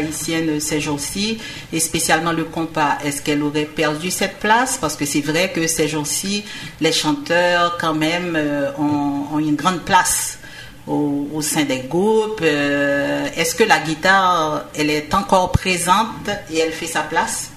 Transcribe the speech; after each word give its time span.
haïtienne 0.00 0.60
ces 0.60 0.80
jours-ci, 0.80 1.38
et 1.72 1.80
spécialement 1.80 2.32
le 2.32 2.44
compas. 2.44 2.98
Est-ce 3.04 3.22
qu'elle 3.22 3.42
aurait 3.42 3.64
perdu 3.64 4.10
cette 4.10 4.38
place? 4.38 4.78
Parce 4.78 4.96
que 4.96 5.04
c'est 5.04 5.20
vrai 5.20 5.50
que 5.54 5.66
ces 5.66 5.88
jours-ci, 5.88 6.44
les 6.80 6.92
chanteurs, 6.92 7.78
quand 7.80 7.94
même, 7.94 8.34
euh, 8.36 8.70
ont, 8.78 9.38
une 9.38 9.56
grande 9.56 9.80
place 9.80 10.38
au, 10.86 11.40
sein 11.40 11.64
des 11.64 11.80
groupes. 11.88 12.40
Euh, 12.42 13.26
est-ce 13.36 13.54
que 13.54 13.64
la 13.64 13.78
guitare, 13.78 14.64
elle 14.76 14.90
est 14.90 15.14
encore 15.14 15.52
présente 15.52 16.28
et 16.52 16.58
elle 16.58 16.72
fait 16.72 16.86
sa 16.86 17.02
place? 17.02 17.52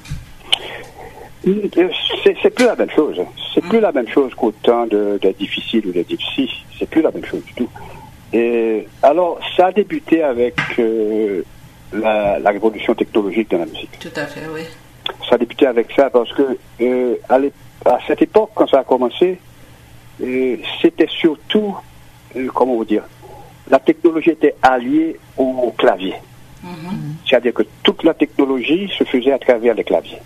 C'est 1.43 2.49
plus 2.51 2.65
la 2.65 2.75
même 2.75 2.89
chose. 2.91 3.19
C'est 3.53 3.61
plus 3.61 3.79
la 3.79 3.91
même 3.91 4.07
chose 4.07 4.33
qu'au 4.35 4.51
temps 4.51 4.85
de, 4.87 5.19
de 5.21 5.31
difficile 5.31 5.87
ou 5.87 5.91
de 5.91 6.01
difficile. 6.03 6.49
C'est 6.79 6.89
plus 6.89 7.01
la 7.01 7.11
même 7.11 7.25
chose 7.25 7.43
du 7.43 7.53
tout. 7.53 7.69
Et 8.33 8.87
alors, 9.03 9.39
ça 9.55 9.67
a 9.67 9.71
débuté 9.71 10.23
avec 10.23 10.55
euh, 10.79 11.43
la, 11.93 12.49
révolution 12.49 12.93
technologique 12.93 13.49
de 13.49 13.57
la 13.57 13.65
musique. 13.65 13.99
Tout 13.99 14.09
à 14.15 14.25
fait, 14.25 14.47
oui. 14.53 14.61
Ça 15.27 15.35
a 15.35 15.37
débuté 15.37 15.67
avec 15.67 15.91
ça 15.95 16.09
parce 16.09 16.31
que 16.33 16.57
euh, 16.81 17.15
à, 17.29 17.39
cette 18.07 18.21
époque, 18.21 18.51
quand 18.55 18.67
ça 18.67 18.79
a 18.79 18.83
commencé, 18.83 19.37
euh, 20.21 20.57
c'était 20.81 21.07
surtout, 21.09 21.75
comment 22.53 22.75
vous 22.75 22.85
dire, 22.85 23.03
la 23.69 23.79
technologie 23.79 24.31
était 24.31 24.55
alliée 24.61 25.19
au 25.37 25.73
clavier. 25.77 26.15
Mm-hmm. 26.63 27.27
C'est-à-dire 27.27 27.53
que 27.53 27.63
toute 27.83 28.03
la 28.03 28.13
technologie 28.13 28.89
se 28.97 29.03
faisait 29.03 29.33
à 29.33 29.39
travers 29.39 29.73
les 29.73 29.83
claviers. 29.83 30.19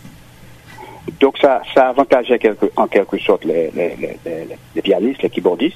Donc 1.20 1.38
ça, 1.40 1.62
ça 1.74 1.90
avantageait 1.90 2.40
en 2.76 2.88
quelque 2.88 3.18
sorte 3.18 3.46
les, 3.46 3.72
les, 4.76 4.82
pianistes, 4.82 5.22
les 5.24 5.30
keyboardistes, 5.30 5.76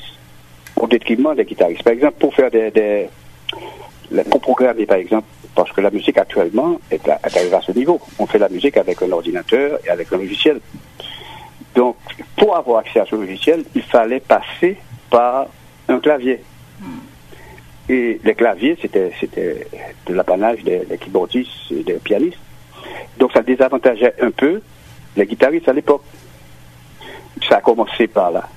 au 0.76 0.88
détriment 0.88 1.34
des 1.36 1.46
guitaristes. 1.46 1.84
Par 1.84 1.94
exemple, 1.94 2.16
pour 2.20 2.34
faire 2.34 2.52
des, 2.52 2.70
des 2.70 3.08
pour 4.30 4.42
programmer 4.42 4.86
par 4.86 4.98
exemple, 4.98 5.28
parce 5.56 5.72
que 5.72 5.82
la 5.82 5.92
musique 5.92 6.18
actuellement 6.18 6.80
est, 6.90 7.08
arrivée 7.08 7.56
à 7.56 7.62
ce 7.62 7.72
niveau. 7.72 8.00
On 8.20 8.26
fait 8.26 8.40
la 8.40 8.50
musique 8.50 8.78
avec 8.78 9.02
un 9.02 9.12
ordinateur 9.12 9.80
et 9.86 9.90
avec 9.90 10.12
un 10.14 10.18
logiciel. 10.18 10.60
Donc, 11.76 11.98
pour 12.38 12.56
avoir 12.56 12.80
accès 12.80 13.00
à 13.00 13.06
ce 13.06 13.16
logiciel, 13.16 13.64
il 13.76 13.84
fallait 13.84 14.20
passer 14.20 14.78
par 15.10 15.48
un 15.88 16.00
clavier. 16.00 16.42
Et 17.90 18.20
les 18.24 18.36
claviers, 18.36 18.78
c'était, 18.82 19.12
c'était 19.20 19.68
de 20.06 20.14
l'apanage 20.14 20.64
des, 20.64 20.80
des 20.80 20.98
keyboardistes 20.98 21.72
et 21.72 21.84
des 21.84 21.94
pianistes. 21.96 22.38
Donc, 23.18 23.32
ça 23.34 23.42
désavantageait 23.42 24.14
un 24.22 24.32
peu 24.32 24.62
les 25.16 25.26
guitaristes 25.26 25.68
à 25.68 25.74
l'époque. 25.74 26.04
Ça 27.48 27.58
a 27.58 27.62
commencé 27.62 28.08
par 28.08 28.32
là. 28.32 28.48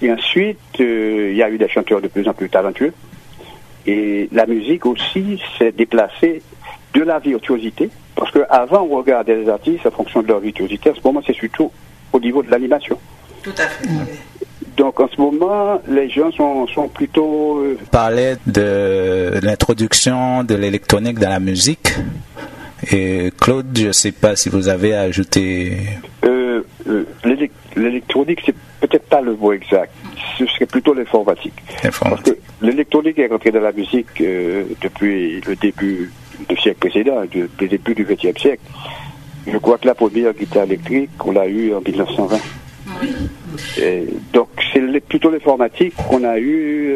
Et 0.00 0.10
ensuite, 0.10 0.58
euh, 0.80 1.28
il 1.30 1.36
y 1.36 1.42
a 1.42 1.50
eu 1.50 1.58
des 1.58 1.68
chanteurs 1.68 2.00
de 2.00 2.08
plus 2.08 2.26
en 2.28 2.34
plus 2.34 2.48
talentueux. 2.48 2.92
Et 3.86 4.28
la 4.32 4.46
musique 4.46 4.86
aussi 4.86 5.40
s'est 5.58 5.72
déplacée 5.72 6.42
de 6.94 7.02
la 7.02 7.18
virtuosité. 7.18 7.90
Parce 8.14 8.30
qu'avant, 8.30 8.86
on 8.90 8.96
regardait 8.96 9.36
les 9.36 9.48
artistes 9.48 9.86
en 9.86 9.90
fonction 9.90 10.22
de 10.22 10.28
leur 10.28 10.40
virtuosité. 10.40 10.90
En 10.90 10.94
ce 10.94 11.00
moment, 11.04 11.22
c'est 11.26 11.34
surtout 11.34 11.70
au 12.12 12.20
niveau 12.20 12.42
de 12.42 12.50
l'animation. 12.50 12.98
Tout 13.42 13.54
à 13.58 13.66
fait. 13.66 13.88
Donc 14.76 15.00
en 15.00 15.08
ce 15.08 15.20
moment, 15.20 15.80
les 15.88 16.08
gens 16.08 16.30
sont, 16.32 16.66
sont 16.68 16.88
plutôt... 16.88 17.58
Euh... 17.58 17.78
Parlait 17.90 18.36
de 18.46 19.38
l'introduction 19.42 20.44
de 20.44 20.54
l'électronique 20.54 21.18
dans 21.18 21.28
la 21.28 21.40
musique. 21.40 21.94
Et 22.90 23.32
Claude, 23.40 23.66
je 23.76 23.88
ne 23.88 23.92
sais 23.92 24.12
pas 24.12 24.34
si 24.34 24.48
vous 24.48 24.68
avez 24.68 24.94
ajouté. 24.94 25.76
Euh, 26.24 26.62
euh, 26.88 27.06
l'électronique, 27.76 28.40
c'est 28.44 28.54
peut-être 28.80 29.08
pas 29.08 29.20
le 29.20 29.36
mot 29.36 29.52
exact. 29.52 29.92
Ce 30.38 30.46
serait 30.46 30.66
plutôt 30.66 30.94
l'informatique. 30.94 31.54
Parce 31.82 32.22
que 32.22 32.36
l'électronique 32.60 33.18
est 33.18 33.26
rentrée 33.26 33.50
dans 33.50 33.60
la 33.60 33.72
musique 33.72 34.20
euh, 34.20 34.64
depuis 34.80 35.40
le 35.40 35.56
début 35.56 36.10
du 36.48 36.56
siècle 36.56 36.78
précédent, 36.78 37.22
depuis 37.22 37.48
le 37.60 37.68
début 37.68 37.94
du 37.94 38.04
XXe 38.04 38.40
siècle. 38.40 38.62
Je 39.46 39.58
crois 39.58 39.78
que 39.78 39.86
la 39.86 39.94
première 39.94 40.32
guitare 40.32 40.64
électrique, 40.64 41.10
on 41.24 41.32
l'a 41.32 41.46
eue 41.46 41.74
en 41.74 41.80
1920. 41.80 42.38
Et 43.78 44.06
donc 44.32 44.48
c'est 44.72 45.00
plutôt 45.00 45.30
l'informatique 45.30 45.94
qu'on 46.08 46.24
a 46.24 46.38
eu 46.38 46.94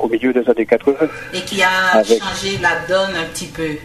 au 0.00 0.08
milieu 0.08 0.32
des 0.32 0.48
années 0.48 0.66
80. 0.66 0.96
Et 1.34 1.40
qui 1.40 1.62
a 1.62 2.02
changé 2.02 2.58
la 2.60 2.86
donne 2.88 3.16
un 3.16 3.24
petit 3.32 3.46
peu. 3.46 3.76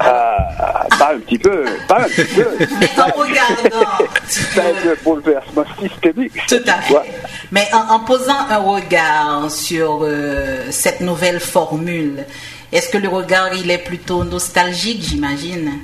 Ah, 0.00 0.86
pas 0.98 1.14
un 1.14 1.18
petit 1.20 1.38
peu, 1.38 1.64
pas 1.86 2.00
un 2.00 2.08
petit 2.08 2.24
peu. 2.34 2.46
Mais 2.80 2.90
en 2.98 3.18
regardant. 3.18 3.86
C'est 4.26 4.60
un 4.60 4.94
bouleversement 5.04 5.64
systémique. 5.80 6.32
Tout 6.48 6.62
à 6.66 6.80
fait. 6.82 7.12
Mais 7.52 7.66
en, 7.72 8.00
posant 8.00 8.46
un 8.50 8.58
regard 8.58 9.50
sur 9.50 10.00
euh, 10.02 10.70
cette 10.70 11.00
nouvelle 11.00 11.40
formule, 11.40 12.24
est-ce 12.72 12.88
que 12.88 12.98
le 12.98 13.08
regard 13.08 13.54
il 13.54 13.70
est 13.70 13.84
plutôt 13.84 14.24
nostalgique, 14.24 15.02
j'imagine? 15.02 15.78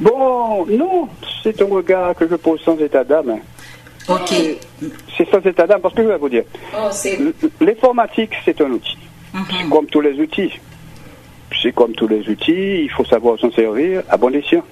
Bon, 0.00 0.66
non, 0.66 1.08
c'est 1.42 1.60
un 1.60 1.66
regard 1.66 2.14
que 2.14 2.28
je 2.28 2.36
pose 2.36 2.60
sans 2.64 2.76
état 2.78 3.04
d'âme. 3.04 3.38
Ok. 4.08 4.32
C'est 5.16 5.30
sans 5.30 5.40
état 5.40 5.66
d'âme 5.66 5.80
parce 5.80 5.94
que 5.94 6.02
je 6.02 6.08
vais 6.08 6.18
vous 6.18 6.28
dire. 6.28 6.44
Oh, 6.76 6.90
L'informatique, 7.60 8.32
c'est 8.44 8.60
un 8.60 8.70
outil. 8.70 8.98
Mhm. 9.32 9.70
Comme 9.70 9.86
tous 9.86 10.00
les 10.00 10.18
outils 10.18 10.52
c'est 11.60 11.72
comme 11.72 11.92
tous 11.92 12.08
les 12.08 12.28
outils, 12.28 12.82
il 12.84 12.90
faut 12.90 13.04
savoir 13.04 13.38
s'en 13.38 13.50
servir 13.50 14.02
à 14.08 14.16
bon 14.16 14.34
escient. 14.34 14.64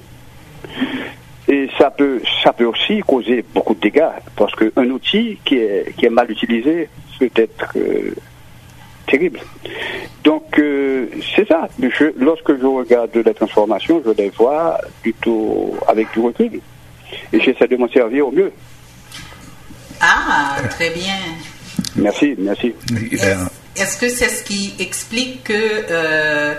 Et 1.48 1.68
ça 1.78 1.90
peut, 1.90 2.20
ça 2.44 2.52
peut 2.52 2.66
aussi 2.66 3.00
causer 3.00 3.44
beaucoup 3.54 3.74
de 3.74 3.80
dégâts, 3.80 4.12
parce 4.36 4.54
qu'un 4.54 4.90
outil 4.90 5.38
qui 5.44 5.56
est, 5.56 5.94
qui 5.96 6.06
est 6.06 6.10
mal 6.10 6.30
utilisé 6.30 6.88
peut 7.18 7.30
être 7.34 7.72
euh, 7.76 8.14
terrible. 9.06 9.40
Donc, 10.22 10.58
euh, 10.58 11.06
c'est 11.34 11.48
ça. 11.48 11.68
lorsque 12.16 12.58
je 12.58 12.66
regarde 12.66 13.10
la 13.16 13.34
transformation, 13.34 14.02
je 14.04 14.10
les 14.12 14.30
vois 14.30 14.78
plutôt 15.02 15.76
avec 15.88 16.12
du 16.12 16.20
recul. 16.20 16.60
Et 17.32 17.40
j'essaie 17.40 17.66
de 17.66 17.76
m'en 17.76 17.88
servir 17.88 18.28
au 18.28 18.30
mieux. 18.30 18.52
Ah, 20.00 20.56
très 20.70 20.90
bien. 20.90 21.16
Merci, 21.96 22.34
merci. 22.38 22.74
Est-ce 23.80 23.96
que 23.96 24.10
c'est 24.10 24.28
ce 24.28 24.42
qui 24.42 24.74
explique 24.78 25.44
que 25.44 25.54
euh, 25.54 26.54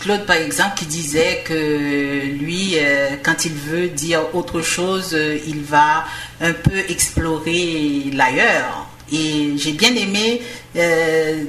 Claude, 0.00 0.24
par 0.26 0.36
exemple, 0.36 0.76
qui 0.76 0.86
disait 0.86 1.42
que 1.44 2.24
lui, 2.24 2.74
euh, 2.76 3.16
quand 3.20 3.44
il 3.44 3.52
veut 3.52 3.88
dire 3.88 4.32
autre 4.32 4.60
chose, 4.60 5.12
euh, 5.12 5.38
il 5.44 5.60
va 5.62 6.04
un 6.40 6.52
peu 6.52 6.78
explorer 6.88 8.04
l'ailleurs? 8.12 8.86
Et 9.12 9.54
j'ai 9.56 9.72
bien 9.72 9.94
aimé 9.94 10.40
euh, 10.76 11.44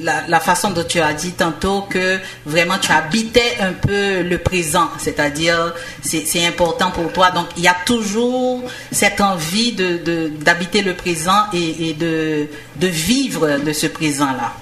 la, 0.00 0.40
façon 0.40 0.70
dont 0.70 0.84
tu 0.84 1.00
as 1.00 1.12
dit 1.12 1.32
tantôt 1.32 1.82
que 1.82 2.18
vraiment 2.46 2.78
tu 2.78 2.92
habitais 2.92 3.56
un 3.60 3.72
peu 3.72 4.22
le 4.22 4.38
présent, 4.38 4.88
c'est-à-dire 4.98 5.74
c'est 6.00 6.46
important 6.46 6.90
pour 6.90 7.12
toi. 7.12 7.30
Donc 7.30 7.46
il 7.56 7.64
y 7.64 7.68
a 7.68 7.76
toujours 7.84 8.62
cette 8.92 9.20
envie 9.20 9.72
de 9.72 10.28
d'habiter 10.28 10.82
le 10.82 10.94
présent 10.94 11.46
et, 11.52 11.92
de, 11.94 12.46
de 12.76 12.86
vivre 12.86 13.58
de 13.58 13.72
ce 13.72 13.86
présent-là. 13.86 14.52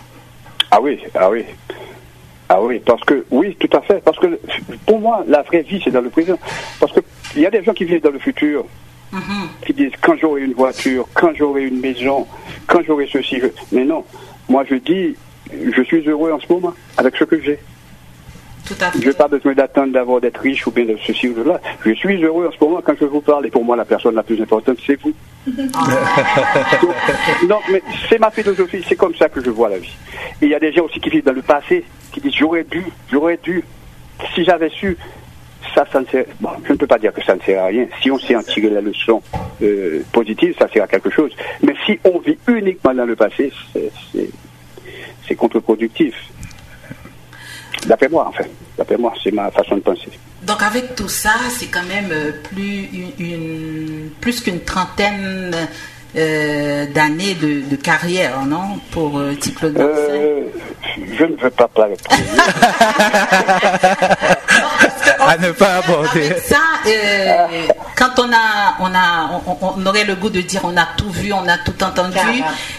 Ah 0.70 0.80
oui, 0.80 0.98
ah 1.14 1.30
oui. 1.30 1.44
Ah 2.48 2.62
oui, 2.62 2.80
parce 2.84 3.02
que, 3.02 3.24
oui, 3.30 3.56
tout 3.58 3.76
à 3.76 3.80
fait. 3.80 4.00
Parce 4.04 4.18
que 4.18 4.38
pour 4.86 5.00
moi, 5.00 5.24
la 5.26 5.42
vraie 5.42 5.62
vie, 5.62 5.80
c'est 5.82 5.90
dans 5.90 6.00
le 6.00 6.10
présent. 6.10 6.38
Parce 6.78 6.92
qu'il 6.92 7.42
y 7.42 7.46
a 7.46 7.50
des 7.50 7.62
gens 7.64 7.74
qui 7.74 7.84
vivent 7.84 8.02
dans 8.02 8.10
le 8.10 8.20
futur. 8.20 8.64
Mhm. 9.12 9.48
qui 9.64 9.72
disent 9.72 9.92
quand 10.00 10.16
j'aurai 10.16 10.42
une 10.42 10.52
voiture, 10.52 11.06
quand 11.14 11.32
j'aurai 11.34 11.64
une 11.64 11.80
maison, 11.80 12.26
quand 12.66 12.80
j'aurai 12.86 13.08
ceci. 13.10 13.40
Mais 13.72 13.84
non, 13.84 14.04
moi 14.48 14.64
je 14.68 14.74
dis, 14.76 15.14
je 15.52 15.82
suis 15.82 16.06
heureux 16.08 16.32
en 16.32 16.40
ce 16.40 16.52
moment 16.52 16.74
avec 16.96 17.16
ce 17.16 17.24
que 17.24 17.40
j'ai. 17.40 17.58
Je 18.68 19.06
n'ai 19.06 19.12
pas 19.12 19.28
besoin 19.28 19.54
d'attendre 19.54 19.92
d'avoir 19.92 20.20
d'être 20.20 20.40
riche 20.40 20.66
ou 20.66 20.72
bien 20.72 20.84
de 20.84 20.96
ceci 21.06 21.28
ou 21.28 21.34
de 21.34 21.42
là. 21.42 21.60
Je 21.84 21.92
suis 21.92 22.20
heureux 22.22 22.48
en 22.48 22.52
ce 22.52 22.64
moment 22.64 22.80
quand 22.84 22.94
je 23.00 23.04
vous 23.04 23.20
parle. 23.20 23.46
Et 23.46 23.50
pour 23.50 23.64
moi, 23.64 23.76
la 23.76 23.84
personne 23.84 24.16
la 24.16 24.24
plus 24.24 24.40
importante, 24.40 24.78
c'est 24.84 25.00
vous. 25.00 25.12
Non, 27.48 27.60
mais 27.70 27.80
c'est 28.08 28.18
ma 28.18 28.30
philosophie. 28.32 28.82
C'est 28.88 28.96
comme 28.96 29.14
ça 29.14 29.28
que 29.28 29.40
je 29.42 29.50
vois 29.50 29.68
la 29.68 29.78
vie. 29.78 29.94
Et 30.42 30.46
il 30.46 30.48
y 30.50 30.54
a 30.54 30.58
des 30.58 30.72
gens 30.72 30.84
aussi 30.84 30.98
qui 30.98 31.10
vivent 31.10 31.24
dans 31.24 31.32
le 31.32 31.42
passé, 31.42 31.84
qui 32.10 32.20
disent 32.20 32.34
j'aurais 32.34 32.64
dû, 32.64 32.84
j'aurais 33.10 33.38
dû. 33.40 33.62
Si 34.34 34.44
j'avais 34.44 34.70
su, 34.70 34.96
ça, 35.76 35.84
ça 35.92 36.00
ne 36.00 36.06
sert, 36.06 36.24
bon, 36.40 36.48
je 36.64 36.72
ne 36.72 36.78
peux 36.78 36.86
pas 36.86 36.98
dire 36.98 37.12
que 37.12 37.22
ça 37.22 37.34
ne 37.34 37.40
sert 37.40 37.62
à 37.62 37.66
rien. 37.66 37.86
Si 38.02 38.10
on 38.10 38.18
sait 38.18 38.34
en 38.34 38.42
tirer 38.42 38.70
la 38.70 38.80
leçon 38.80 39.22
euh, 39.62 40.02
positive, 40.10 40.54
ça 40.58 40.68
sert 40.72 40.82
à 40.82 40.86
quelque 40.86 41.10
chose. 41.10 41.30
Mais 41.62 41.74
si 41.84 42.00
on 42.04 42.18
vit 42.18 42.38
uniquement 42.48 42.94
dans 42.94 43.04
le 43.04 43.14
passé, 43.14 43.52
c'est 45.28 45.34
contre-productif. 45.34 46.14
D'après 47.86 48.08
moi, 48.08 48.26
en 48.26 48.32
fait. 48.32 48.50
D'après 48.78 48.96
moi, 48.96 49.12
c'est 49.22 49.32
ma 49.32 49.50
façon 49.50 49.76
de 49.76 49.82
penser. 49.82 50.08
Donc 50.42 50.62
avec 50.62 50.94
tout 50.94 51.08
ça, 51.08 51.34
c'est 51.50 51.66
quand 51.66 51.84
même 51.84 52.10
euh, 52.10 52.32
plus 52.42 52.88
une, 53.18 54.10
plus 54.20 54.40
qu'une 54.40 54.60
trentaine 54.60 55.54
euh, 56.16 56.86
d'années 56.94 57.34
de, 57.34 57.76
carrière, 57.76 58.46
non, 58.46 58.78
pour 58.90 59.18
euh, 59.18 59.34
euh, 59.64 60.42
Je 60.96 61.24
ne 61.24 61.36
veux 61.36 61.50
pas 61.50 61.68
parler. 61.68 61.96
à 65.26 65.36
ne 65.38 65.52
pas 65.52 65.76
aborder. 65.76 66.26
Avec 66.26 66.38
ça, 66.38 66.56
euh, 66.86 67.46
quand 67.96 68.18
on 68.18 68.30
a, 68.32 68.76
on 68.80 68.94
a, 68.94 69.40
on, 69.46 69.74
on 69.76 69.86
aurait 69.86 70.04
le 70.04 70.14
goût 70.14 70.30
de 70.30 70.40
dire 70.40 70.60
on 70.64 70.76
a 70.76 70.86
tout 70.96 71.10
vu, 71.10 71.32
on 71.32 71.46
a 71.48 71.58
tout 71.58 71.82
entendu. 71.82 72.16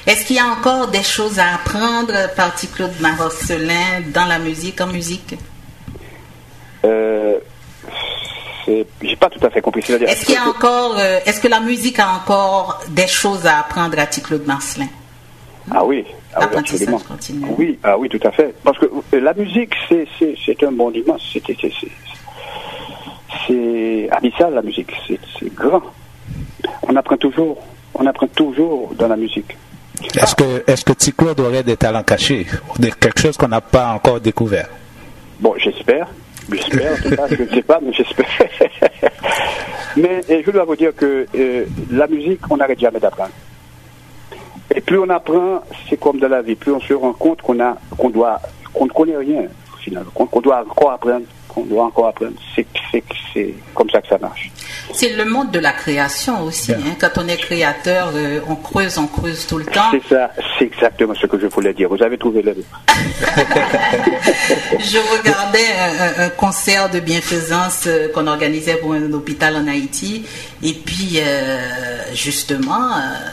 Est-ce 0.05 0.25
qu'il 0.25 0.35
y 0.35 0.39
a 0.39 0.45
encore 0.47 0.88
des 0.88 1.03
choses 1.03 1.39
à 1.39 1.55
apprendre 1.55 2.13
par 2.35 2.53
Claude 2.75 2.99
Marcelin 2.99 4.01
dans 4.13 4.25
la 4.25 4.39
musique, 4.39 4.79
en 4.81 4.88
musique? 4.88 5.35
Euh, 6.85 7.38
J'ai 9.01 9.15
pas 9.15 9.29
tout 9.29 9.45
à 9.45 9.49
fait 9.49 9.61
compris. 9.61 9.81
Est-ce 9.81 10.25
qu'il 10.25 10.35
y 10.35 10.38
a 10.38 10.47
encore, 10.47 10.95
euh, 10.97 11.19
est-ce 11.25 11.39
que 11.39 11.47
la 11.47 11.59
musique 11.59 11.99
a 11.99 12.09
encore 12.09 12.81
des 12.89 13.07
choses 13.07 13.45
à 13.45 13.59
apprendre 13.59 13.97
à 13.99 14.05
Claude 14.07 14.45
Marcelin 14.45 14.88
Ah 15.71 15.83
oui, 15.85 16.05
ah 16.35 16.47
oui, 16.51 16.57
absolument. 16.57 17.01
Oui, 17.57 17.79
ah 17.83 17.97
oui, 17.97 18.09
tout 18.09 18.19
à 18.27 18.31
fait. 18.31 18.53
Parce 18.63 18.77
que 18.77 18.85
euh, 18.85 19.19
la 19.21 19.33
musique, 19.33 19.73
c'est 19.88 20.05
c'est 20.19 20.35
c'est 20.45 20.61
un 20.63 20.71
monde 20.71 20.95
immense. 20.95 21.35
C'est 23.45 24.09
abyssal 24.12 24.53
la 24.53 24.62
musique. 24.62 24.91
C'est 25.07 25.53
grand. 25.53 25.81
On 26.83 26.95
apprend 26.95 27.18
toujours. 27.18 27.57
On 27.94 28.06
apprend 28.06 28.27
toujours 28.27 28.94
dans 28.97 29.07
la 29.07 29.18
musique. 29.18 29.57
Est-ce 30.15 30.35
que, 30.35 30.63
est-ce 30.68 30.85
que 30.85 30.94
Petit 30.94 31.12
Claude 31.12 31.39
aurait 31.39 31.63
des 31.63 31.77
talents 31.77 32.03
cachés, 32.03 32.45
de 32.77 32.89
quelque 32.89 33.19
chose 33.19 33.35
qu'on 33.35 33.47
n'a 33.47 33.62
pas 33.62 33.89
encore 33.89 34.19
découvert? 34.19 34.69
Bon, 35.39 35.53
j'espère. 35.57 36.07
J'espère, 36.51 36.94
en 36.94 36.95
tout 36.97 37.15
cas, 37.15 37.27
je 37.29 37.44
ne 37.44 37.50
sais 37.50 37.62
pas, 37.62 37.79
mais 37.81 37.91
j'espère. 37.91 38.25
mais 39.97 40.23
je 40.30 40.51
dois 40.51 40.63
vous 40.63 40.75
dire 40.75 40.95
que 40.95 41.25
euh, 41.35 41.65
la 41.91 42.07
musique, 42.07 42.39
on 42.50 42.57
n'arrête 42.57 42.80
jamais 42.80 43.00
d'apprendre. 43.00 43.31
Et 44.73 44.81
plus 44.81 45.00
on 45.00 45.09
apprend, 45.09 45.63
c'est 45.89 46.00
comme 46.00 46.19
dans 46.19 46.30
la 46.30 46.41
vie, 46.41 46.56
plus 46.56 46.71
on 46.71 46.80
se 46.80 46.94
rend 46.94 47.13
compte 47.13 47.41
qu'on 47.41 47.59
a, 47.59 47.75
qu'on 47.97 48.09
doit, 48.09 48.39
qu'on 48.73 48.85
ne 48.85 48.91
connaît 48.91 49.18
rien, 49.18 49.44
finalement, 49.80 50.12
qu'on 50.12 50.41
doit 50.41 50.63
encore 50.69 50.91
apprendre, 50.91 51.25
qu'on 51.47 51.63
doit 51.65 51.85
encore 51.85 52.07
apprendre. 52.07 52.33
C'est, 52.55 52.65
comme 53.73 53.89
ça 53.89 54.01
que 54.01 54.07
ça 54.07 54.17
marche. 54.17 54.49
C'est 54.94 55.13
le 55.13 55.25
monde 55.25 55.51
de 55.51 55.59
la 55.59 55.71
création 55.71 56.41
aussi. 56.44 56.71
Hein. 56.73 56.95
Quand 56.99 57.11
on 57.17 57.27
est 57.27 57.38
créateur, 57.38 58.11
euh, 58.15 58.39
on 58.47 58.55
creuse, 58.55 58.97
on 58.97 59.05
creuse 59.07 59.45
tout 59.45 59.57
le 59.59 59.65
temps. 59.65 59.91
C'est 59.91 60.03
ça, 60.09 60.31
c'est 60.57 60.65
exactement 60.65 61.13
ce 61.13 61.27
que 61.27 61.39
je 61.39 61.45
voulais 61.47 61.73
dire. 61.73 61.88
Vous 61.89 62.01
avez 62.01 62.17
trouvé 62.17 62.41
le 62.41 62.55
mot. 62.55 62.63
Je 64.79 64.97
regardais 65.17 66.23
un, 66.25 66.29
concert 66.29 66.89
de 66.89 66.99
bienfaisance 66.99 67.83
euh, 67.88 68.09
qu'on 68.13 68.27
organisait 68.27 68.75
pour 68.75 68.94
un 68.94 69.11
hôpital 69.13 69.55
en 69.55 69.67
Haïti. 69.67 70.25
Et 70.63 70.73
puis, 70.73 71.19
euh, 71.19 71.59
justement, 72.13 72.89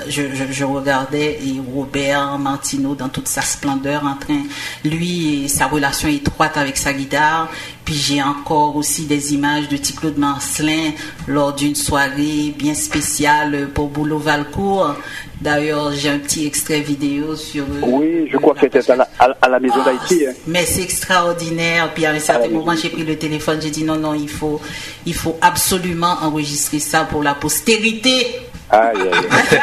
je, 0.09 0.23
je- 0.35 0.53
je 0.53 0.65
regardais 0.65 1.39
Robert 1.75 2.39
Martineau 2.39 2.95
dans 2.95 3.09
toute 3.09 3.29
sa 3.29 3.41
splendeur 3.43 4.05
en 4.05 4.17
train, 4.17 4.43
lui 4.85 5.45
et 5.45 5.49
sa 5.49 5.67
relation 5.67 6.09
étroite 6.09 6.57
avec 6.57 6.77
sa 6.77 6.93
guitare. 6.93 7.49
Puis 7.85 7.95
j'ai 7.95 8.23
encore 8.23 8.77
aussi 8.77 9.05
des 9.05 9.35
images 9.35 9.69
de 9.69 9.77
Claude 9.77 10.17
Marcelin 10.17 10.93
lors 11.29 11.53
d'une 11.55 11.75
soirée 11.75 12.55
bien 12.57 12.75
spéciale 12.75 13.69
pour 13.75 13.89
Boulot 13.89 14.19
Valcourt. 14.19 14.97
D'ailleurs, 15.41 15.93
j'ai 15.93 16.09
un 16.09 16.19
petit 16.19 16.47
extrait 16.47 16.81
vidéo 16.81 17.37
sur... 17.37 17.65
euh, 17.65 17.81
Oui, 17.83 18.27
je 18.33 18.39
crois 18.39 18.55
que 18.55 18.61
c'était 18.61 18.91
à 18.91 18.97
la, 18.97 19.09
à 19.19 19.29
la- 19.29 19.37
à 19.43 19.49
la 19.51 19.61
maison 19.61 19.75
ah, 19.83 19.85
d'Haïti. 19.91 20.27
hein. 20.27 20.33
Mais 20.47 20.65
c'est 20.65 20.81
extraordinaire. 20.83 21.93
Puis 21.95 22.07
à 22.07 22.13
un 22.13 22.19
certain 22.19 22.49
moment, 22.49 22.75
j'ai 22.75 22.89
pris 22.89 23.03
le 23.05 23.17
téléphone, 23.19 23.61
j'ai 23.61 23.71
dit 23.71 23.85
non, 23.85 23.97
non, 23.97 24.15
il 24.15 24.31
faut, 24.31 24.61
il 25.05 25.13
faut 25.15 25.37
absolument 25.43 26.17
enregistrer 26.23 26.79
ça 26.79 27.05
pour 27.05 27.23
la 27.23 27.35
postérité. 27.35 28.37
Aïe, 28.71 28.97
aïe, 28.99 29.11
aïe. 29.13 29.61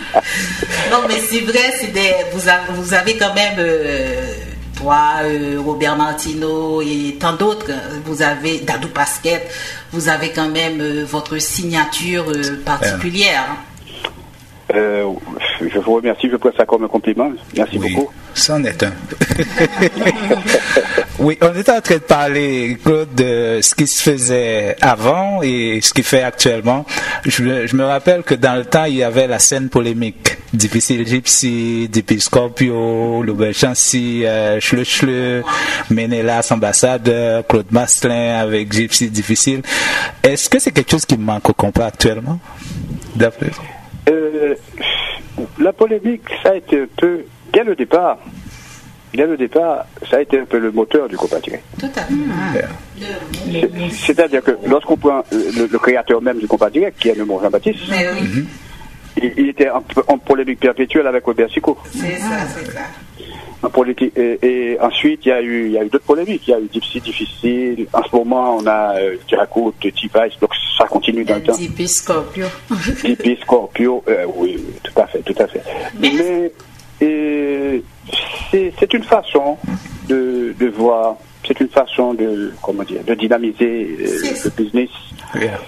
Non, 0.91 0.99
mais 1.09 1.15
c'est 1.31 1.41
vrai, 1.41 1.73
c'est 1.81 1.93
des, 1.93 2.13
vous, 2.33 2.47
avez, 2.49 2.73
vous 2.75 2.93
avez 2.95 3.17
quand 3.17 3.35
même, 3.35 3.55
euh, 3.59 4.35
toi, 4.83 5.21
euh, 5.23 5.61
Robert 5.65 5.97
Martineau 5.97 6.83
et 6.83 7.17
tant 7.19 7.35
d'autres, 7.35 7.71
vous 8.05 8.23
avez 8.23 8.61
Dadou 8.61 8.89
Pasquette, 8.89 9.49
vous 9.93 10.09
avez 10.09 10.31
quand 10.31 10.49
même 10.49 10.81
euh, 10.81 11.05
votre 11.05 11.39
signature 11.39 12.25
euh, 12.29 12.63
particulière. 12.65 13.57
Euh, 14.75 15.13
je 15.61 15.79
vous 15.79 15.95
remercie, 15.95 16.29
je 16.31 16.37
prends 16.37 16.53
ça 16.57 16.65
comme 16.67 16.85
un 16.85 16.89
compliment. 16.89 17.31
Merci 17.57 17.79
Oui, 17.79 17.95
beaucoup. 17.95 18.11
C'en 18.35 18.63
est 18.65 18.83
un. 18.83 18.93
oui, 21.19 21.39
on 21.41 21.55
était 21.55 21.71
en 21.73 21.81
train 21.81 21.95
de 21.97 22.01
parler, 22.01 22.79
Claude, 22.83 23.15
de 23.15 23.61
ce 23.63 23.75
qui 23.75 23.87
se 23.87 24.03
faisait 24.03 24.77
avant 24.81 25.41
et 25.43 25.81
ce 25.83 25.93
qui 25.93 26.03
fait 26.03 26.23
actuellement. 26.23 26.85
Je, 27.25 27.43
me- 27.77 27.85
rappelle 27.85 28.23
que 28.23 28.35
dans 28.35 28.55
le 28.57 28.65
temps, 28.65 28.85
il 28.85 28.97
y 28.97 29.03
avait 29.03 29.27
la 29.27 29.39
scène 29.39 29.69
polémique. 29.69 30.37
Difficile 30.53 31.07
Gypsy, 31.07 31.89
Dipi 31.91 32.21
Scorpio, 32.21 33.23
Loubel 33.23 33.55
Chancy, 33.55 34.23
euh, 34.25 34.61
Chle 34.61 34.85
Chle, 34.85 35.43
Ménélas, 35.91 36.49
ambassadeur, 36.51 37.47
Claude 37.47 37.71
Maslin 37.71 38.39
avec 38.39 38.73
Gypsy 38.73 39.09
Difficile. 39.11 39.63
Est-ce 40.23 40.49
que 40.51 40.59
c'est 40.59 40.71
quelque 40.73 40.91
chose 40.91 41.07
qui 41.07 41.17
manque 41.17 41.49
au 41.49 41.55
compas 41.55 41.87
actuellement? 41.87 42.39
D'après 43.15 43.47
vous? 43.47 43.63
Euh, 44.11 44.55
la 45.59 45.73
polémique, 45.73 46.23
ça 46.43 46.51
a 46.51 46.55
été 46.57 46.81
un 46.83 46.87
peu, 46.97 47.25
dès 47.53 47.65
le 47.65 47.75
départ, 47.77 48.19
dès 49.15 49.27
le 49.27 49.37
départ, 49.37 49.85
ça 50.11 50.17
a 50.17 50.21
été 50.21 50.39
un 50.39 50.45
peu 50.45 50.59
le 50.59 50.71
moteur 50.73 51.09
du 51.09 51.17
compatiré. 51.17 51.61
Tout 51.79 51.87
à 51.97 52.03
fait. 52.03 52.67
C'est- 53.51 53.71
C'est-à-dire 54.07 54.43
que 54.43 54.53
lorsqu'on 54.67 54.97
prend 54.97 55.19
euh, 55.33 55.51
le, 55.57 55.67
le 55.71 55.79
créateur 55.79 56.21
même 56.23 56.39
du 56.39 56.47
compas 56.47 56.71
direct, 56.71 56.99
qui 57.01 57.09
est 57.09 57.15
le 57.15 57.25
mot 57.25 57.41
Jean-Baptiste, 57.43 57.79
oui, 57.91 58.45
il, 59.23 59.33
il 59.37 59.49
était 59.51 59.69
en, 59.71 59.83
en 60.09 60.19
polémique 60.19 60.61
perpétuelle 60.61 61.07
avec 61.07 61.25
Robert 61.25 61.51
Sicot. 61.51 61.77
c'est 61.93 62.19
ça, 62.19 62.39
c'est 62.57 62.71
ça. 62.73 62.81
En 63.65 63.71
politique, 63.71 64.13
et, 64.17 64.39
et 64.43 64.81
ensuite, 64.81 65.21
il 65.25 65.29
y 65.29 65.33
a 65.33 65.41
eu, 65.41 65.67
il 65.67 65.73
y 65.73 65.79
a 65.79 65.85
eu 65.85 65.89
d'autres 65.89 66.05
polémiques. 66.05 66.49
Il 66.49 66.51
y 66.51 66.55
a 66.55 66.59
eu 66.59 66.69
Gypsy 66.73 67.01
difficile. 67.01 67.87
En 67.93 68.03
ce 68.03 68.17
moment, 68.17 68.57
on 68.57 68.67
a 68.67 68.97
euh, 68.99 69.15
Tiracoute, 69.29 69.77
T-Vice, 69.79 70.37
donc 70.41 70.51
ça 70.77 70.85
continue 70.89 71.25
dans 71.25 71.37
le 71.37 71.43
temps. 71.45 71.53
Dipi 71.57 71.87
Scorpio. 71.87 72.47
Hippie, 73.05 73.39
Scorpio, 73.41 74.03
euh, 74.09 74.25
oui, 74.35 74.57
oui, 74.59 74.75
tout 74.83 75.01
à 75.01 75.07
fait, 75.07 75.21
tout 75.21 75.35
à 75.41 75.47
fait. 75.47 75.63
Mais- 76.01 76.11
Mais 76.19 76.53
euh, 77.03 77.79
c'est 78.51 78.73
c'est 78.79 78.93
une 78.95 79.03
façon 79.05 79.57
de, 80.09 80.55
de 80.59 80.67
voir, 80.69 81.17
c'est 81.47 81.59
une 81.61 81.69
façon 81.69 82.15
de, 82.15 82.53
comment 82.63 82.83
dire, 82.85 83.03
de 83.05 83.15
dynamiser 83.15 83.97
euh, 84.01 84.35
le 84.45 84.51
business. 84.51 84.91
Yeah. 85.35 85.59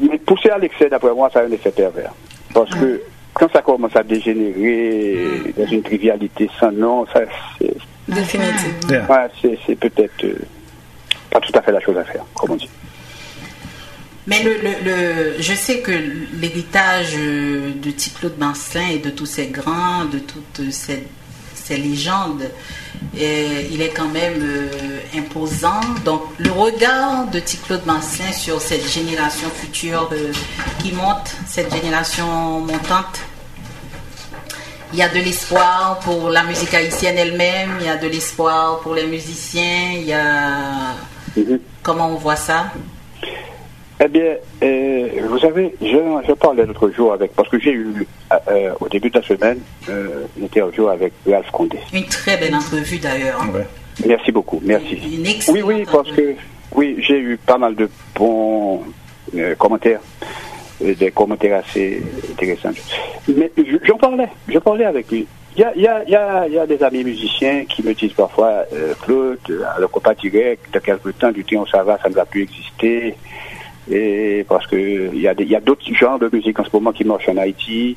Mais 0.00 0.18
pousser 0.18 0.50
à 0.50 0.58
l'excès, 0.58 0.88
d'après 0.88 1.12
moi, 1.14 1.30
ça 1.32 1.40
a 1.40 1.44
un 1.44 1.50
effet 1.52 1.70
pervers. 1.70 2.12
Parce 2.52 2.70
que 2.74 3.00
quand 3.32 3.50
ça 3.52 3.62
commence 3.62 3.94
à 3.96 4.02
dégénérer 4.02 5.52
dans 5.56 5.66
une 5.66 5.82
trivialité 5.82 6.48
sans 6.58 6.70
nom, 6.72 7.06
ça, 7.12 7.20
c'est 7.58 7.74
Définitivement. 8.06 8.88
Yeah. 8.90 9.06
ouais, 9.10 9.28
c'est- 9.40 9.58
c'est 9.66 9.76
peut-être 9.76 10.24
euh, 10.24 10.34
pas 11.30 11.40
tout 11.40 11.52
à 11.54 11.62
fait 11.62 11.72
la 11.72 11.80
chose 11.80 11.96
à 11.96 12.04
faire, 12.04 12.24
comme 12.34 12.50
on 12.52 12.56
dit. 12.56 12.68
Mais 14.26 14.42
le, 14.42 14.54
le, 14.54 14.70
le- 14.84 15.34
je 15.42 15.52
sais 15.54 15.80
que 15.80 15.92
l'héritage 16.40 17.12
euh, 17.16 17.72
de 17.74 17.90
Claude 18.18 18.38
Marcelin 18.38 18.88
et 18.88 18.98
de 18.98 19.10
tous 19.10 19.26
ces 19.26 19.48
grands, 19.48 20.06
de 20.06 20.18
toutes 20.18 20.70
ces, 20.72 21.06
ces 21.54 21.76
légendes, 21.76 22.48
euh, 23.18 23.62
il 23.70 23.82
est 23.82 23.90
quand 23.90 24.08
même 24.08 24.40
euh, 24.40 25.00
imposant. 25.14 25.80
Donc 26.06 26.22
le 26.38 26.50
regard 26.52 27.26
de 27.26 27.40
Claude 27.66 27.84
Marcelin 27.84 28.32
sur 28.32 28.62
cette 28.62 28.88
génération 28.90 29.48
future 29.50 30.08
euh, 30.12 30.32
qui 30.78 30.92
monte, 30.92 31.36
cette 31.46 31.70
génération 31.74 32.60
montante, 32.60 33.20
il 34.94 35.00
y 35.00 35.02
a 35.02 35.08
de 35.10 35.18
l'espoir 35.18 35.98
pour 36.00 36.30
la 36.30 36.44
musique 36.44 36.72
haïtienne 36.72 37.18
elle-même, 37.18 37.76
il 37.80 37.86
y 37.86 37.90
a 37.90 37.96
de 37.96 38.06
l'espoir 38.06 38.78
pour 38.80 38.94
les 38.94 39.06
musiciens, 39.06 39.92
il 39.96 40.04
y 40.04 40.12
a... 40.14 40.94
Mhm. 41.36 41.58
Comment 41.82 42.08
on 42.08 42.14
voit 42.14 42.36
ça? 42.36 42.72
Eh 44.00 44.08
bien, 44.08 44.34
euh, 44.62 45.08
vous 45.28 45.38
savez, 45.38 45.72
je, 45.80 45.86
je 46.26 46.32
parlais 46.32 46.66
l'autre 46.66 46.90
jour 46.90 47.12
avec, 47.12 47.32
parce 47.34 47.48
que 47.48 47.60
j'ai 47.60 47.70
eu 47.72 47.86
euh, 48.32 48.36
euh, 48.48 48.72
au 48.80 48.88
début 48.88 49.08
de 49.08 49.18
la 49.18 49.24
semaine 49.24 49.58
euh, 49.88 50.24
une 50.36 50.44
interview 50.44 50.88
avec 50.88 51.12
Ralph 51.28 51.50
Condé. 51.52 51.78
Une 51.92 52.04
très 52.06 52.36
belle 52.36 52.54
entrevue 52.56 52.98
d'ailleurs. 52.98 53.40
hein. 53.40 53.50
Ouais. 53.54 53.66
Merci 54.06 54.32
beaucoup, 54.32 54.60
merci. 54.64 54.94
Une 54.96 55.20
Oui, 55.22 55.30
excellente 55.30 55.62
oui, 55.66 55.84
parce 55.90 56.10
que 56.10 56.34
oui, 56.74 56.96
j'ai 56.98 57.18
eu 57.20 57.36
pas 57.36 57.56
mal 57.56 57.76
de 57.76 57.88
bons 58.16 58.82
euh, 59.36 59.54
commentaires, 59.54 60.00
des 60.80 61.12
commentaires 61.12 61.62
assez 61.64 62.02
intéressants. 62.32 62.72
Mais 63.28 63.52
je- 63.56 63.76
j'en 63.84 63.96
parlais, 63.96 64.28
je 64.48 64.58
parlais 64.58 64.86
avec 64.86 65.08
lui. 65.12 65.24
Il 65.56 65.60
y 65.60 65.64
a, 65.64 65.72
il 65.76 65.82
y, 65.82 65.86
a, 65.86 66.02
il 66.04 66.10
y, 66.10 66.16
a, 66.16 66.46
il 66.48 66.54
y 66.54 66.58
a 66.58 66.66
des 66.66 66.82
amis 66.82 67.04
musiciens 67.04 67.64
qui 67.66 67.84
me 67.86 67.94
disent 67.94 68.12
parfois, 68.14 68.64
euh, 68.72 68.92
Claude, 69.00 69.38
à 69.76 69.78
le 69.78 69.86
compas 69.86 70.14
direct, 70.14 70.74
de 70.74 70.80
quelque 70.80 71.10
temps, 71.10 71.30
du 71.30 71.44
temps 71.44 71.58
où 71.62 71.66
ça 71.68 71.84
va, 71.84 71.96
ça 72.02 72.08
ne 72.08 72.14
va 72.14 72.24
plus 72.24 72.42
exister. 72.42 73.14
Et 73.90 74.44
parce 74.48 74.66
que 74.66 74.76
il 74.76 75.20
y 75.20 75.28
a, 75.28 75.34
y 75.38 75.54
a 75.56 75.60
d'autres 75.60 75.92
genres 75.94 76.18
de 76.18 76.30
musique 76.32 76.58
en 76.58 76.64
ce 76.64 76.70
moment 76.72 76.92
qui 76.92 77.04
marchent 77.04 77.28
en 77.28 77.36
Haïti. 77.36 77.96